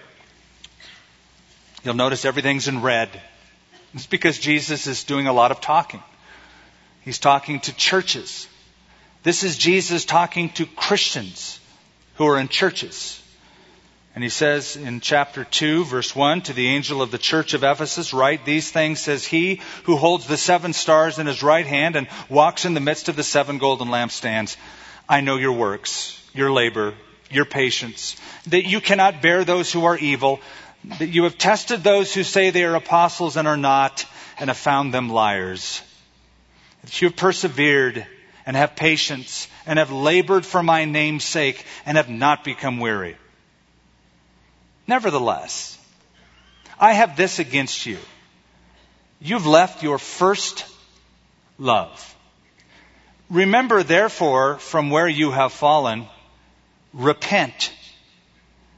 You'll 1.84 1.94
notice 1.94 2.24
everything's 2.24 2.68
in 2.68 2.82
red. 2.82 3.08
It's 3.94 4.06
because 4.06 4.38
Jesus 4.38 4.86
is 4.86 5.04
doing 5.04 5.26
a 5.26 5.32
lot 5.32 5.52
of 5.52 5.60
talking. 5.60 6.02
He's 7.02 7.18
talking 7.18 7.60
to 7.60 7.74
churches. 7.74 8.48
This 9.22 9.44
is 9.44 9.56
Jesus 9.56 10.04
talking 10.04 10.50
to 10.50 10.66
Christians 10.66 11.60
who 12.16 12.26
are 12.26 12.38
in 12.38 12.48
churches. 12.48 13.22
And 14.14 14.24
he 14.24 14.30
says 14.30 14.76
in 14.76 15.00
chapter 15.00 15.44
2, 15.44 15.84
verse 15.84 16.14
1, 16.14 16.42
to 16.42 16.52
the 16.52 16.68
angel 16.68 17.00
of 17.00 17.12
the 17.12 17.18
church 17.18 17.54
of 17.54 17.62
Ephesus, 17.62 18.12
write 18.12 18.44
these 18.44 18.70
things, 18.70 18.98
says 18.98 19.24
he 19.24 19.60
who 19.84 19.96
holds 19.96 20.26
the 20.26 20.36
seven 20.36 20.72
stars 20.72 21.18
in 21.18 21.26
his 21.26 21.42
right 21.42 21.66
hand 21.66 21.94
and 21.94 22.08
walks 22.28 22.64
in 22.64 22.74
the 22.74 22.80
midst 22.80 23.08
of 23.08 23.16
the 23.16 23.22
seven 23.22 23.58
golden 23.58 23.88
lampstands. 23.88 24.56
I 25.08 25.20
know 25.20 25.36
your 25.36 25.52
works, 25.52 26.17
your 26.34 26.50
labor, 26.50 26.94
your 27.30 27.44
patience, 27.44 28.16
that 28.46 28.64
you 28.64 28.80
cannot 28.80 29.22
bear 29.22 29.44
those 29.44 29.72
who 29.72 29.84
are 29.84 29.98
evil, 29.98 30.40
that 30.98 31.08
you 31.08 31.24
have 31.24 31.38
tested 31.38 31.82
those 31.82 32.14
who 32.14 32.22
say 32.22 32.50
they 32.50 32.64
are 32.64 32.74
apostles 32.74 33.36
and 33.36 33.48
are 33.48 33.56
not, 33.56 34.06
and 34.38 34.48
have 34.48 34.56
found 34.56 34.94
them 34.94 35.08
liars. 35.08 35.82
That 36.84 37.00
you 37.00 37.08
have 37.08 37.16
persevered 37.16 38.06
and 38.46 38.56
have 38.56 38.76
patience 38.76 39.48
and 39.66 39.78
have 39.78 39.90
labored 39.90 40.46
for 40.46 40.62
my 40.62 40.84
name's 40.84 41.24
sake 41.24 41.64
and 41.84 41.96
have 41.96 42.08
not 42.08 42.44
become 42.44 42.78
weary. 42.78 43.16
Nevertheless, 44.86 45.78
I 46.80 46.92
have 46.92 47.16
this 47.16 47.38
against 47.38 47.84
you. 47.84 47.98
You've 49.20 49.46
left 49.46 49.82
your 49.82 49.98
first 49.98 50.64
love. 51.58 52.14
Remember, 53.28 53.82
therefore, 53.82 54.58
from 54.58 54.88
where 54.88 55.08
you 55.08 55.30
have 55.32 55.52
fallen, 55.52 56.06
repent 56.92 57.72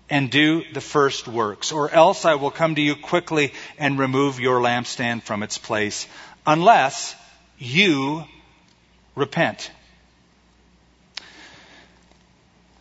and 0.09 0.31
do 0.31 0.65
the 0.73 0.81
first 0.81 1.29
works, 1.29 1.71
or 1.71 1.91
else 1.91 2.25
I 2.25 2.35
will 2.35 2.51
come 2.51 2.75
to 2.75 2.83
you 2.83 2.97
quickly 2.97 3.53
and 3.79 3.99
remove 3.99 4.41
your 4.41 4.61
lampstand 4.61 5.23
from 5.23 5.43
its 5.43 5.57
place, 5.57 6.09
unless 6.47 7.15
you 7.59 8.25
repent. 9.15 9.71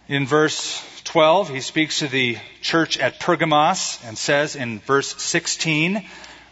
In 0.08 0.26
verse 0.26 0.84
12, 1.04 1.50
he 1.50 1.62
speaks 1.62 2.00
to 2.00 2.08
the 2.08 2.38
church 2.62 2.98
at 2.98 3.20
Pergamos 3.20 4.00
and 4.06 4.18
says 4.18 4.56
in 4.56 4.80
verse 4.80 5.22
16, 5.22 6.04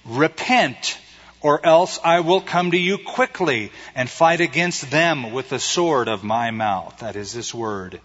Repent, 0.06 0.98
or 1.42 1.66
else 1.66 2.00
I 2.04 2.20
will 2.20 2.42
come 2.42 2.72
to 2.72 2.78
you 2.78 3.00
quickly 3.00 3.72
and 3.96 4.08
fight 4.08 4.42
against 4.42 4.92
them 4.92 5.32
with 5.32 5.50
the 5.50 5.60
sword 5.60 6.08
of 6.08 6.24
my 6.24 6.52
mouth. 6.52 7.00
That 7.00 7.16
is 7.16 7.34
this 7.34 7.54
word. 7.54 8.00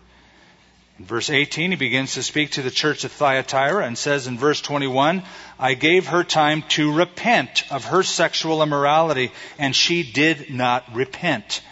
In 0.98 1.06
verse 1.06 1.30
18, 1.30 1.70
he 1.70 1.76
begins 1.76 2.14
to 2.14 2.22
speak 2.22 2.52
to 2.52 2.62
the 2.62 2.70
church 2.70 3.04
of 3.04 3.12
Thyatira 3.12 3.84
and 3.84 3.96
says 3.96 4.26
in 4.26 4.38
verse 4.38 4.60
21, 4.60 5.22
I 5.58 5.74
gave 5.74 6.08
her 6.08 6.22
time 6.22 6.62
to 6.70 6.92
repent 6.92 7.64
of 7.72 7.86
her 7.86 8.02
sexual 8.02 8.62
immorality, 8.62 9.32
and 9.58 9.74
she 9.74 10.02
did 10.02 10.50
not 10.50 10.94
repent. 10.94 11.62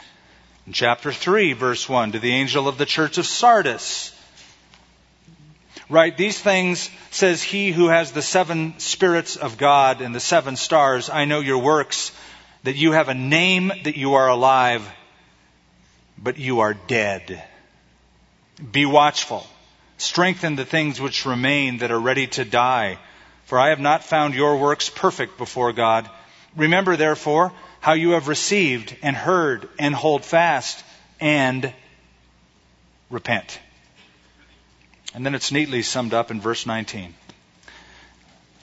In 0.67 0.73
chapter 0.73 1.13
3, 1.13 1.53
verse 1.53 1.89
1, 1.89 2.13
to 2.13 2.19
the 2.19 2.33
angel 2.33 2.67
of 2.67 2.79
the 2.79 2.87
church 2.87 3.19
of 3.19 3.27
Sardis, 3.27 4.17
write? 5.91 6.17
These 6.17 6.39
things 6.39 6.91
says 7.11 7.43
he 7.43 7.73
who 7.73 7.89
has 7.89 8.13
the 8.13 8.23
seven 8.23 8.79
spirits 8.79 9.37
of 9.37 9.59
God 9.59 10.01
and 10.01 10.15
the 10.15 10.21
seven 10.21 10.57
stars. 10.57 11.11
I 11.11 11.27
know 11.27 11.41
your 11.41 11.59
works, 11.59 12.13
that 12.63 12.77
you 12.77 12.93
have 12.93 13.09
a 13.09 13.15
name, 13.15 13.73
that 13.85 13.97
you 13.97 14.15
are 14.15 14.29
alive, 14.29 14.89
but 16.17 16.39
you 16.39 16.61
are 16.61 16.75
dead. 16.75 17.43
Be 18.73 18.87
watchful. 18.87 19.47
Strengthen 19.97 20.57
the 20.57 20.65
things 20.65 21.01
which 21.01 21.27
remain 21.27 21.79
that 21.79 21.91
are 21.91 22.01
ready 22.01 22.27
to 22.29 22.45
die. 22.45 22.99
For 23.47 23.59
I 23.59 23.71
have 23.71 23.81
not 23.81 24.05
found 24.05 24.35
your 24.35 24.59
works 24.59 24.89
perfect 24.89 25.39
before 25.39 25.73
God. 25.73 26.09
Remember 26.57 26.97
therefore 26.97 27.53
how 27.81 27.95
you 27.95 28.11
have 28.11 28.29
received 28.29 28.97
and 29.03 29.17
heard 29.17 29.69
and 29.79 29.95
hold 29.95 30.25
fast 30.25 30.85
and 31.21 31.73
repent. 33.09 33.59
And 35.15 35.25
then 35.25 35.35
it's 35.35 35.51
neatly 35.51 35.83
summed 35.83 36.15
up 36.15 36.31
in 36.31 36.41
verse 36.41 36.67
19. 36.67 37.15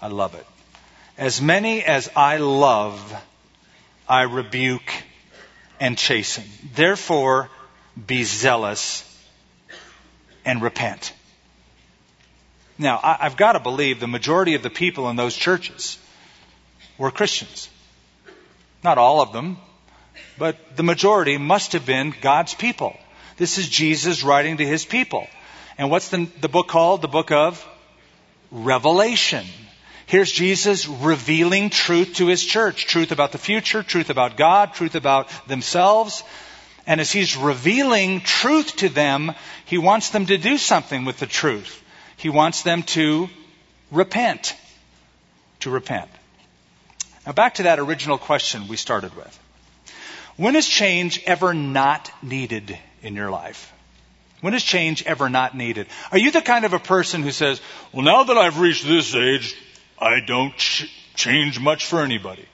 I 0.01 0.07
love 0.07 0.35
it. 0.35 0.45
As 1.17 1.41
many 1.41 1.83
as 1.83 2.09
I 2.15 2.37
love, 2.37 3.15
I 4.07 4.21
rebuke 4.21 4.91
and 5.79 5.97
chasten. 5.97 6.45
Therefore, 6.75 7.49
be 8.05 8.23
zealous 8.23 9.06
and 10.47 10.61
repent. 10.61 11.13
Now, 12.79 12.99
I've 13.03 13.35
got 13.35 13.53
to 13.53 13.59
believe 13.59 13.99
the 13.99 14.07
majority 14.07 14.55
of 14.55 14.63
the 14.63 14.69
people 14.69 15.09
in 15.09 15.17
those 15.17 15.35
churches 15.35 15.99
were 16.97 17.11
Christians. 17.11 17.69
Not 18.83 18.97
all 18.97 19.19
of 19.21 19.33
them, 19.33 19.57
but 20.37 20.77
the 20.77 20.83
majority 20.83 21.37
must 21.37 21.73
have 21.73 21.85
been 21.85 22.13
God's 22.21 22.53
people. 22.53 22.95
This 23.35 23.57
is 23.57 23.67
Jesus 23.67 24.23
writing 24.23 24.57
to 24.57 24.65
his 24.65 24.85
people. 24.85 25.27
And 25.77 25.91
what's 25.91 26.09
the, 26.09 26.27
the 26.39 26.47
book 26.47 26.69
called? 26.69 27.01
The 27.01 27.07
book 27.07 27.31
of 27.31 27.67
Revelation. 28.49 29.45
Here's 30.05 30.31
Jesus 30.31 30.87
revealing 30.87 31.69
truth 31.69 32.15
to 32.15 32.27
his 32.27 32.45
church 32.45 32.87
truth 32.87 33.11
about 33.11 33.33
the 33.33 33.37
future, 33.37 33.83
truth 33.83 34.09
about 34.09 34.37
God, 34.37 34.73
truth 34.73 34.95
about 34.95 35.29
themselves. 35.47 36.23
And 36.87 37.01
as 37.01 37.11
he's 37.11 37.35
revealing 37.35 38.21
truth 38.21 38.77
to 38.77 38.89
them, 38.89 39.33
he 39.65 39.77
wants 39.77 40.09
them 40.09 40.25
to 40.25 40.37
do 40.37 40.57
something 40.57 41.03
with 41.03 41.19
the 41.19 41.27
truth. 41.27 41.83
He 42.15 42.29
wants 42.29 42.63
them 42.63 42.83
to 42.83 43.29
repent. 43.91 44.55
To 45.59 45.69
repent. 45.69 46.09
Now, 47.25 47.33
back 47.33 47.55
to 47.55 47.63
that 47.63 47.79
original 47.79 48.17
question 48.17 48.69
we 48.69 48.77
started 48.77 49.15
with. 49.15 49.39
When 50.37 50.55
is 50.55 50.67
change 50.67 51.21
ever 51.25 51.53
not 51.53 52.09
needed 52.23 52.79
in 53.01 53.15
your 53.15 53.29
life? 53.29 53.73
When 54.39 54.53
is 54.53 54.63
change 54.63 55.03
ever 55.03 55.29
not 55.29 55.57
needed? 55.57 55.87
Are 56.11 56.17
you 56.17 56.31
the 56.31 56.41
kind 56.41 56.63
of 56.63 56.73
a 56.73 56.79
person 56.79 57.21
who 57.21 57.31
says, 57.31 57.59
well, 57.91 58.03
now 58.03 58.23
that 58.23 58.37
I've 58.37 58.59
reached 58.59 58.85
this 58.85 59.13
age, 59.13 59.57
I 59.99 60.19
don't 60.25 60.55
ch- 60.55 60.89
change 61.15 61.59
much 61.59 61.85
for 61.85 62.01
anybody? 62.01 62.45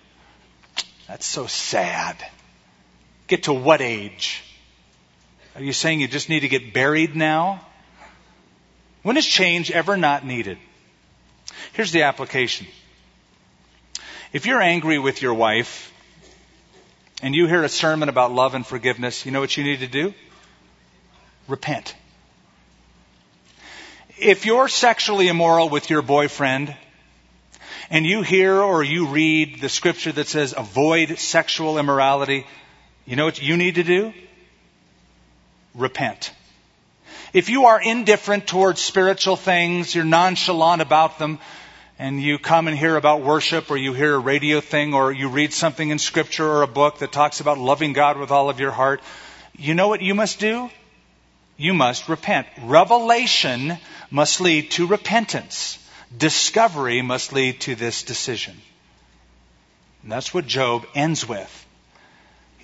That's 1.08 1.26
so 1.26 1.46
sad. 1.46 2.16
Get 3.28 3.44
to 3.44 3.54
what 3.54 3.82
age? 3.82 4.44
Are 5.56 5.62
you 5.62 5.74
saying 5.74 6.02
you 6.02 6.08
just 6.08 6.30
need 6.30 6.42
to 6.42 6.48
get 6.48 6.74
buried 6.74 7.16
now? 7.16 7.66
When 9.02 9.18
is 9.18 9.26
change 9.26 9.72
ever 9.72 9.98
not 9.98 10.26
needed? 10.26 10.58
Here's 11.74 11.92
the 11.92 12.04
application. 12.04 12.68
If 14.32 14.46
you're 14.46 14.62
angry 14.62 14.98
with 15.00 15.22
your 15.22 15.34
wife 15.34 15.92
and 17.22 17.36
you 17.36 17.48
hear 17.48 17.64
a 17.64 17.70
sermon 17.70 18.10
about 18.10 18.32
love 18.32 18.56
and 18.56 18.66
forgiveness, 18.66 19.26
you 19.26 19.32
know 19.32 19.40
what 19.40 19.56
you 19.56 19.64
need 19.64 19.80
to 19.80 19.88
do? 19.88 20.14
repent. 21.48 21.96
If 24.18 24.46
you're 24.46 24.68
sexually 24.68 25.28
immoral 25.28 25.70
with 25.70 25.90
your 25.90 26.02
boyfriend, 26.02 26.76
and 27.90 28.06
you 28.06 28.22
hear 28.22 28.56
or 28.56 28.84
you 28.84 29.08
read 29.08 29.60
the 29.60 29.70
scripture 29.70 30.12
that 30.14 30.28
says 30.28 30.54
avoid 30.56 31.18
sexual 31.20 31.78
immorality, 31.78 32.46
you 33.06 33.16
know 33.16 33.26
what 33.26 33.42
you 33.42 33.58
need 33.58 33.76
to 33.76 33.84
do? 33.84 34.14
Repent. 35.76 36.32
If 37.34 37.50
you 37.50 37.66
are 37.66 37.82
indifferent 37.82 38.48
towards 38.48 38.82
spiritual 38.82 39.36
things, 39.36 39.94
you're 39.94 40.06
nonchalant 40.06 40.82
about 40.82 41.20
them, 41.20 41.40
and 41.98 42.22
you 42.22 42.38
come 42.38 42.68
and 42.68 42.78
hear 42.78 42.96
about 42.96 43.22
worship, 43.22 43.72
or 43.72 43.78
you 43.78 43.94
hear 43.94 44.16
a 44.16 44.20
radio 44.20 44.62
thing, 44.62 44.94
or 44.94 45.12
you 45.12 45.30
read 45.30 45.54
something 45.54 45.90
in 45.90 46.00
scripture 46.00 46.48
or 46.48 46.62
a 46.62 46.68
book 46.68 47.00
that 47.00 47.12
talks 47.12 47.40
about 47.40 47.58
loving 47.58 47.94
God 47.94 48.18
with 48.18 48.32
all 48.32 48.50
of 48.50 48.60
your 48.60 48.72
heart, 48.72 49.02
you 49.58 49.74
know 49.74 49.88
what 49.88 50.02
you 50.02 50.16
must 50.16 50.40
do? 50.40 50.70
you 51.58 51.74
must 51.74 52.10
repent. 52.10 52.48
Revelation 52.62 53.78
must 54.10 54.42
lead 54.42 54.72
to 54.72 54.88
repentance. 54.88 55.80
Discovery 56.16 57.02
must 57.02 57.34
lead 57.34 57.62
to 57.62 57.76
this 57.76 58.04
decision. 58.04 58.56
And 60.02 60.12
that's 60.12 60.34
what 60.34 60.46
Job 60.46 60.86
ends 60.96 61.28
with. 61.28 61.63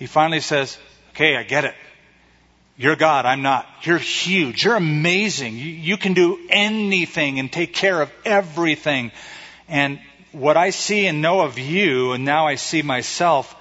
He 0.00 0.06
finally 0.06 0.40
says, 0.40 0.78
Okay, 1.10 1.36
I 1.36 1.44
get 1.44 1.64
it. 1.64 1.74
You're 2.76 2.96
God, 2.96 3.26
I'm 3.26 3.42
not. 3.42 3.68
You're 3.82 3.98
huge. 3.98 4.64
You're 4.64 4.76
amazing. 4.76 5.56
You, 5.58 5.66
you, 5.66 5.96
can 5.98 6.14
do 6.14 6.38
anything 6.48 7.38
and 7.38 7.52
take 7.52 7.74
care 7.74 8.00
of 8.00 8.10
everything. 8.24 9.12
And 9.68 10.00
what 10.32 10.56
I 10.56 10.70
see 10.70 11.06
and 11.06 11.20
know 11.20 11.42
of 11.42 11.58
you, 11.58 12.12
and 12.12 12.24
now 12.24 12.46
I 12.46 12.54
see 12.54 12.80
myself, 12.80 13.54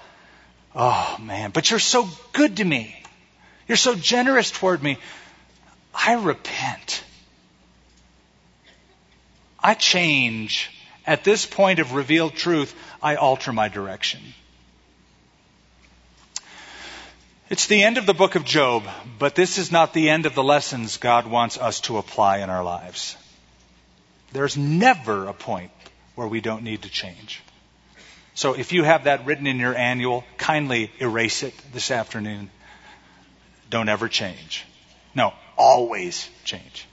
oh 0.74 1.18
man, 1.20 1.52
but 1.52 1.70
you're 1.70 1.80
so 1.80 2.08
good 2.32 2.58
to 2.58 2.64
me. 2.64 2.96
You're 3.68 3.76
so 3.76 3.94
generous 3.94 4.52
toward 4.52 4.82
me. 4.82 4.98
I 5.94 6.14
repent. 6.14 7.04
I 9.60 9.74
change. 9.74 10.72
At 11.06 11.26
this 11.26 11.46
point 11.46 11.80
of 11.80 11.94
revealed 11.94 12.36
truth, 12.36 12.74
I 13.02 13.16
alter 13.16 13.52
my 13.52 13.68
direction. 13.68 14.22
It's 17.50 17.66
the 17.66 17.82
end 17.82 17.98
of 17.98 18.06
the 18.06 18.14
book 18.14 18.36
of 18.36 18.46
Job, 18.46 18.84
but 19.18 19.34
this 19.34 19.58
is 19.58 19.72
not 19.72 19.92
the 19.92 20.10
end 20.10 20.28
of 20.28 20.36
the 20.36 20.44
lessons 20.44 20.98
God 20.98 21.26
wants 21.26 21.58
us 21.58 21.80
to 21.82 21.98
apply 21.98 22.40
in 22.40 22.50
our 22.52 22.64
lives. 22.64 23.18
There's 24.32 24.56
never 24.56 25.28
a 25.28 25.34
point 25.34 25.72
where 26.14 26.28
we 26.28 26.42
don't 26.42 26.62
need 26.62 26.84
to 26.84 26.90
change. 26.90 27.42
So 28.36 28.54
if 28.54 28.72
you 28.72 28.84
have 28.84 29.06
that 29.06 29.26
written 29.26 29.48
in 29.48 29.58
your 29.58 29.76
annual, 29.76 30.24
kindly 30.38 30.92
erase 31.00 31.42
it 31.42 31.56
this 31.74 31.90
afternoon. 31.90 32.52
Don't 33.72 33.90
ever 33.90 34.08
change. 34.08 34.64
No, 35.16 35.34
always 35.58 36.30
change. 36.44 36.86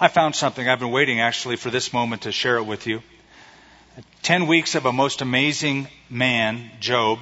I 0.00 0.08
found 0.08 0.34
something. 0.34 0.68
I've 0.68 0.80
been 0.80 0.90
waiting 0.90 1.20
actually 1.20 1.56
for 1.56 1.70
this 1.70 1.92
moment 1.92 2.22
to 2.22 2.32
share 2.32 2.56
it 2.56 2.64
with 2.64 2.88
you. 2.88 3.04
Ten 4.22 4.48
weeks 4.48 4.74
of 4.74 4.84
a 4.84 4.92
most 4.92 5.22
amazing 5.22 5.86
man, 6.10 6.72
Job. 6.80 7.20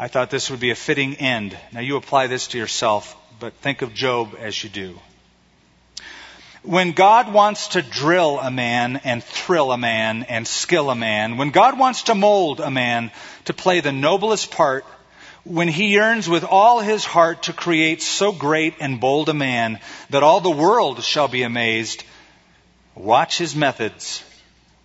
I 0.00 0.06
thought 0.06 0.30
this 0.30 0.48
would 0.48 0.60
be 0.60 0.70
a 0.70 0.76
fitting 0.76 1.16
end. 1.16 1.58
Now 1.72 1.80
you 1.80 1.96
apply 1.96 2.28
this 2.28 2.46
to 2.48 2.58
yourself, 2.58 3.16
but 3.40 3.54
think 3.54 3.82
of 3.82 3.94
Job 3.94 4.36
as 4.38 4.62
you 4.62 4.70
do. 4.70 5.00
When 6.62 6.92
God 6.92 7.32
wants 7.32 7.68
to 7.68 7.82
drill 7.82 8.38
a 8.38 8.50
man 8.50 9.00
and 9.02 9.24
thrill 9.24 9.72
a 9.72 9.78
man 9.78 10.22
and 10.22 10.46
skill 10.46 10.90
a 10.90 10.94
man, 10.94 11.36
when 11.36 11.50
God 11.50 11.76
wants 11.76 12.04
to 12.04 12.14
mold 12.14 12.60
a 12.60 12.70
man 12.70 13.10
to 13.46 13.52
play 13.52 13.80
the 13.80 13.90
noblest 13.90 14.52
part 14.52 14.84
when 15.42 15.66
he 15.66 15.88
yearns 15.88 16.28
with 16.28 16.44
all 16.44 16.78
his 16.78 17.04
heart 17.04 17.44
to 17.44 17.52
create 17.52 18.00
so 18.00 18.30
great 18.30 18.74
and 18.78 19.00
bold 19.00 19.28
a 19.28 19.34
man 19.34 19.80
that 20.10 20.22
all 20.22 20.40
the 20.40 20.50
world 20.50 21.02
shall 21.02 21.26
be 21.26 21.42
amazed, 21.42 22.04
watch 22.94 23.36
his 23.36 23.56
methods, 23.56 24.22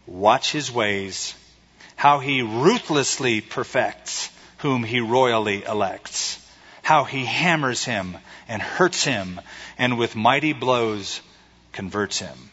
watch 0.07 0.51
his 0.51 0.72
ways, 0.72 1.36
how 1.95 2.18
he 2.18 2.41
ruthlessly 2.41 3.41
perfects 3.41 4.33
whom 4.64 4.84
he 4.84 4.99
royally 4.99 5.64
elects, 5.64 6.39
how 6.82 7.03
he 7.03 7.24
hammers 7.24 7.86
him 7.86 8.18
and 8.47 8.61
hurts 8.61 9.03
him 9.03 9.39
and 9.78 9.97
with 9.97 10.16
mighty 10.16 10.53
blows 10.53 11.22
converts 11.72 12.20
him 12.20 12.49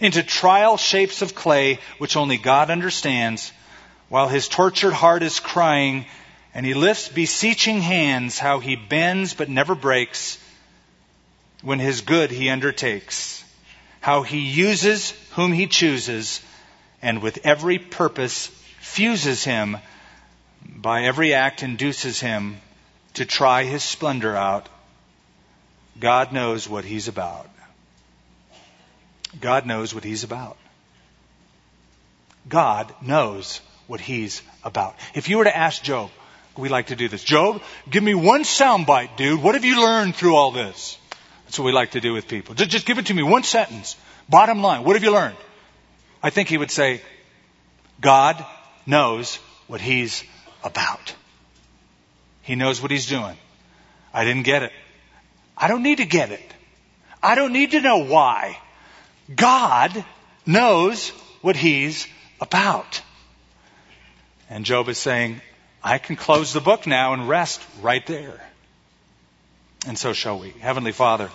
into 0.00 0.22
trial 0.22 0.76
shapes 0.76 1.22
of 1.22 1.34
clay 1.34 1.78
which 1.98 2.16
only 2.16 2.36
God 2.36 2.70
understands, 2.70 3.52
while 4.08 4.28
his 4.28 4.48
tortured 4.48 4.92
heart 4.92 5.22
is 5.22 5.40
crying, 5.40 6.06
and 6.52 6.64
he 6.66 6.74
lifts 6.74 7.08
beseeching 7.08 7.80
hands, 7.80 8.38
how 8.38 8.60
he 8.60 8.76
bends 8.76 9.34
but 9.34 9.48
never 9.48 9.74
breaks 9.74 10.38
when 11.62 11.78
his 11.78 12.02
good 12.02 12.30
he 12.30 12.50
undertakes, 12.50 13.42
how 14.00 14.22
he 14.22 14.38
uses 14.38 15.12
whom 15.32 15.52
he 15.52 15.66
chooses, 15.66 16.40
and 17.00 17.22
with 17.22 17.38
every 17.44 17.78
purpose 17.78 18.48
fuses 18.80 19.44
him, 19.44 19.78
by 20.84 21.04
every 21.04 21.32
act 21.32 21.62
induces 21.62 22.20
him 22.20 22.58
to 23.14 23.24
try 23.24 23.64
his 23.64 23.82
splendor 23.82 24.36
out. 24.36 24.68
God 25.98 26.30
knows 26.30 26.68
what 26.68 26.84
he's 26.84 27.08
about. 27.08 27.48
God 29.40 29.64
knows 29.64 29.94
what 29.94 30.04
he's 30.04 30.24
about. 30.24 30.58
God 32.46 32.94
knows 33.00 33.62
what 33.86 33.98
he's 33.98 34.42
about. 34.62 34.94
If 35.14 35.30
you 35.30 35.38
were 35.38 35.44
to 35.44 35.56
ask 35.56 35.82
Job, 35.82 36.10
we 36.54 36.68
like 36.68 36.88
to 36.88 36.96
do 36.96 37.08
this. 37.08 37.24
Job, 37.24 37.62
give 37.88 38.02
me 38.02 38.12
one 38.12 38.42
soundbite, 38.42 39.16
dude. 39.16 39.42
What 39.42 39.54
have 39.54 39.64
you 39.64 39.80
learned 39.80 40.14
through 40.14 40.36
all 40.36 40.50
this? 40.50 40.98
That's 41.46 41.58
what 41.58 41.64
we 41.64 41.72
like 41.72 41.92
to 41.92 42.02
do 42.02 42.12
with 42.12 42.28
people. 42.28 42.54
Just, 42.54 42.68
just 42.68 42.84
give 42.84 42.98
it 42.98 43.06
to 43.06 43.14
me, 43.14 43.22
one 43.22 43.42
sentence. 43.42 43.96
Bottom 44.28 44.60
line, 44.60 44.84
what 44.84 44.96
have 44.96 45.02
you 45.02 45.12
learned? 45.12 45.38
I 46.22 46.28
think 46.28 46.50
he 46.50 46.58
would 46.58 46.70
say, 46.70 47.00
God 48.02 48.44
knows 48.84 49.36
what 49.66 49.80
he's 49.80 50.24
about. 50.64 51.14
He 52.42 52.56
knows 52.56 52.82
what 52.82 52.90
he's 52.90 53.06
doing. 53.06 53.36
I 54.12 54.24
didn't 54.24 54.42
get 54.42 54.62
it. 54.62 54.72
I 55.56 55.68
don't 55.68 55.82
need 55.82 55.98
to 55.98 56.06
get 56.06 56.32
it. 56.32 56.52
I 57.22 57.36
don't 57.36 57.52
need 57.52 57.70
to 57.72 57.80
know 57.80 57.98
why. 58.04 58.58
God 59.34 60.04
knows 60.44 61.10
what 61.40 61.56
he's 61.56 62.06
about. 62.40 63.00
And 64.50 64.64
Job 64.64 64.88
is 64.88 64.98
saying, 64.98 65.40
I 65.82 65.98
can 65.98 66.16
close 66.16 66.52
the 66.52 66.60
book 66.60 66.86
now 66.86 67.12
and 67.12 67.28
rest 67.28 67.62
right 67.80 68.04
there. 68.06 68.40
And 69.86 69.98
so 69.98 70.12
shall 70.12 70.38
we. 70.38 70.50
Heavenly 70.50 70.92
Father, 70.92 71.30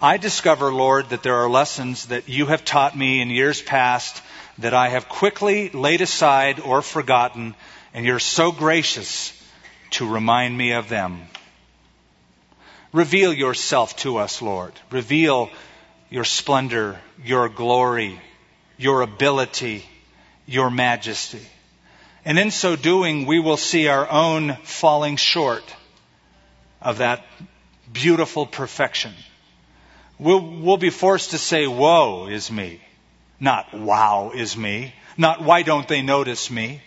I 0.00 0.16
discover, 0.16 0.72
Lord, 0.72 1.10
that 1.10 1.22
there 1.22 1.36
are 1.36 1.50
lessons 1.50 2.06
that 2.06 2.28
you 2.28 2.46
have 2.46 2.64
taught 2.64 2.96
me 2.96 3.20
in 3.20 3.28
years 3.28 3.60
past 3.60 4.22
that 4.60 4.74
I 4.74 4.88
have 4.88 5.08
quickly 5.08 5.70
laid 5.70 6.00
aside 6.00 6.60
or 6.60 6.82
forgotten, 6.82 7.54
and 7.94 8.04
you're 8.04 8.18
so 8.18 8.52
gracious 8.52 9.32
to 9.90 10.08
remind 10.08 10.56
me 10.56 10.72
of 10.72 10.88
them. 10.88 11.22
Reveal 12.92 13.32
yourself 13.32 13.96
to 13.98 14.18
us, 14.18 14.42
Lord. 14.42 14.72
Reveal 14.90 15.50
your 16.10 16.24
splendor, 16.24 16.98
your 17.24 17.48
glory, 17.48 18.20
your 18.76 19.02
ability, 19.02 19.84
your 20.46 20.70
majesty. 20.70 21.46
And 22.24 22.38
in 22.38 22.50
so 22.50 22.76
doing, 22.76 23.26
we 23.26 23.38
will 23.38 23.56
see 23.56 23.88
our 23.88 24.08
own 24.10 24.56
falling 24.64 25.16
short 25.16 25.64
of 26.82 26.98
that 26.98 27.24
beautiful 27.92 28.46
perfection. 28.46 29.12
We'll, 30.18 30.40
we'll 30.40 30.76
be 30.76 30.90
forced 30.90 31.30
to 31.30 31.38
say, 31.38 31.66
woe 31.66 32.26
is 32.26 32.50
me. 32.50 32.80
Not 33.40 33.72
wow 33.72 34.32
is 34.34 34.56
me. 34.56 34.94
Not 35.16 35.42
why 35.42 35.62
don't 35.62 35.88
they 35.88 36.02
notice 36.02 36.50
me. 36.50 36.82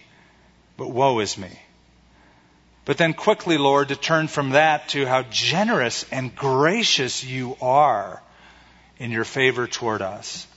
But 0.78 0.91
woe 0.91 1.20
is 1.20 1.38
me. 1.38 1.49
But 2.86 2.97
then 2.97 3.14
quickly, 3.14 3.58
Lord, 3.58 3.89
to 3.89 3.95
turn 3.95 4.28
from 4.28 4.51
that 4.51 4.89
to 4.89 5.06
how 5.06 5.24
generous 5.24 6.06
and 6.12 6.36
gracious 6.36 7.24
you 7.24 7.58
are 7.62 8.22
in 8.97 9.12
your 9.12 9.24
favor 9.24 9.68
toward 9.68 10.01
us. 10.01 10.47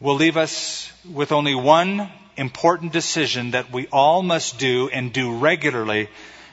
Will 0.00 0.14
leave 0.14 0.36
us 0.36 0.92
with 1.10 1.32
only 1.32 1.54
one 1.54 2.10
important 2.36 2.92
decision 2.92 3.52
that 3.52 3.72
we 3.72 3.86
all 3.88 4.22
must 4.22 4.58
do 4.58 4.88
and 4.88 5.12
do 5.12 5.36
regularly, 5.38 6.08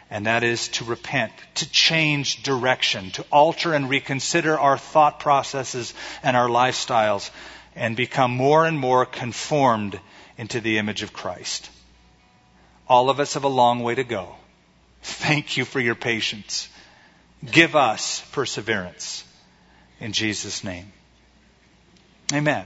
and 0.10 0.26
that 0.26 0.44
is 0.44 0.70
to 0.70 0.86
repent, 0.86 1.32
to 1.56 1.70
change 1.70 2.44
direction, 2.44 3.12
to 3.12 3.26
alter 3.32 3.74
and 3.74 3.90
reconsider 3.90 4.60
our 4.60 4.78
thought 4.78 5.20
processes 5.20 5.94
and 6.24 6.36
our 6.36 6.48
lifestyles, 6.48 7.30
and 7.76 7.96
become 7.96 8.32
more 8.32 8.66
and 8.66 8.78
more 8.78 9.06
conformed 9.06 10.00
into 10.38 10.62
the 10.62 10.78
image 10.78 11.04
of 11.04 11.14
Christ. 11.14 11.70
All 12.88 13.10
of 13.10 13.20
us 13.20 13.36
have 13.36 13.44
a 13.44 13.50
long 13.50 13.82
way 13.84 13.96
to 13.96 14.04
go. 14.04 14.36
Thank 15.02 15.58
you 15.58 15.66
for 15.66 15.80
your 15.80 15.96
patience. 15.96 16.68
Give 17.50 17.76
us 17.76 18.24
perseverance. 18.32 19.24
In 20.00 20.14
Jesus' 20.14 20.64
name. 20.64 20.92
Amen. 22.34 22.66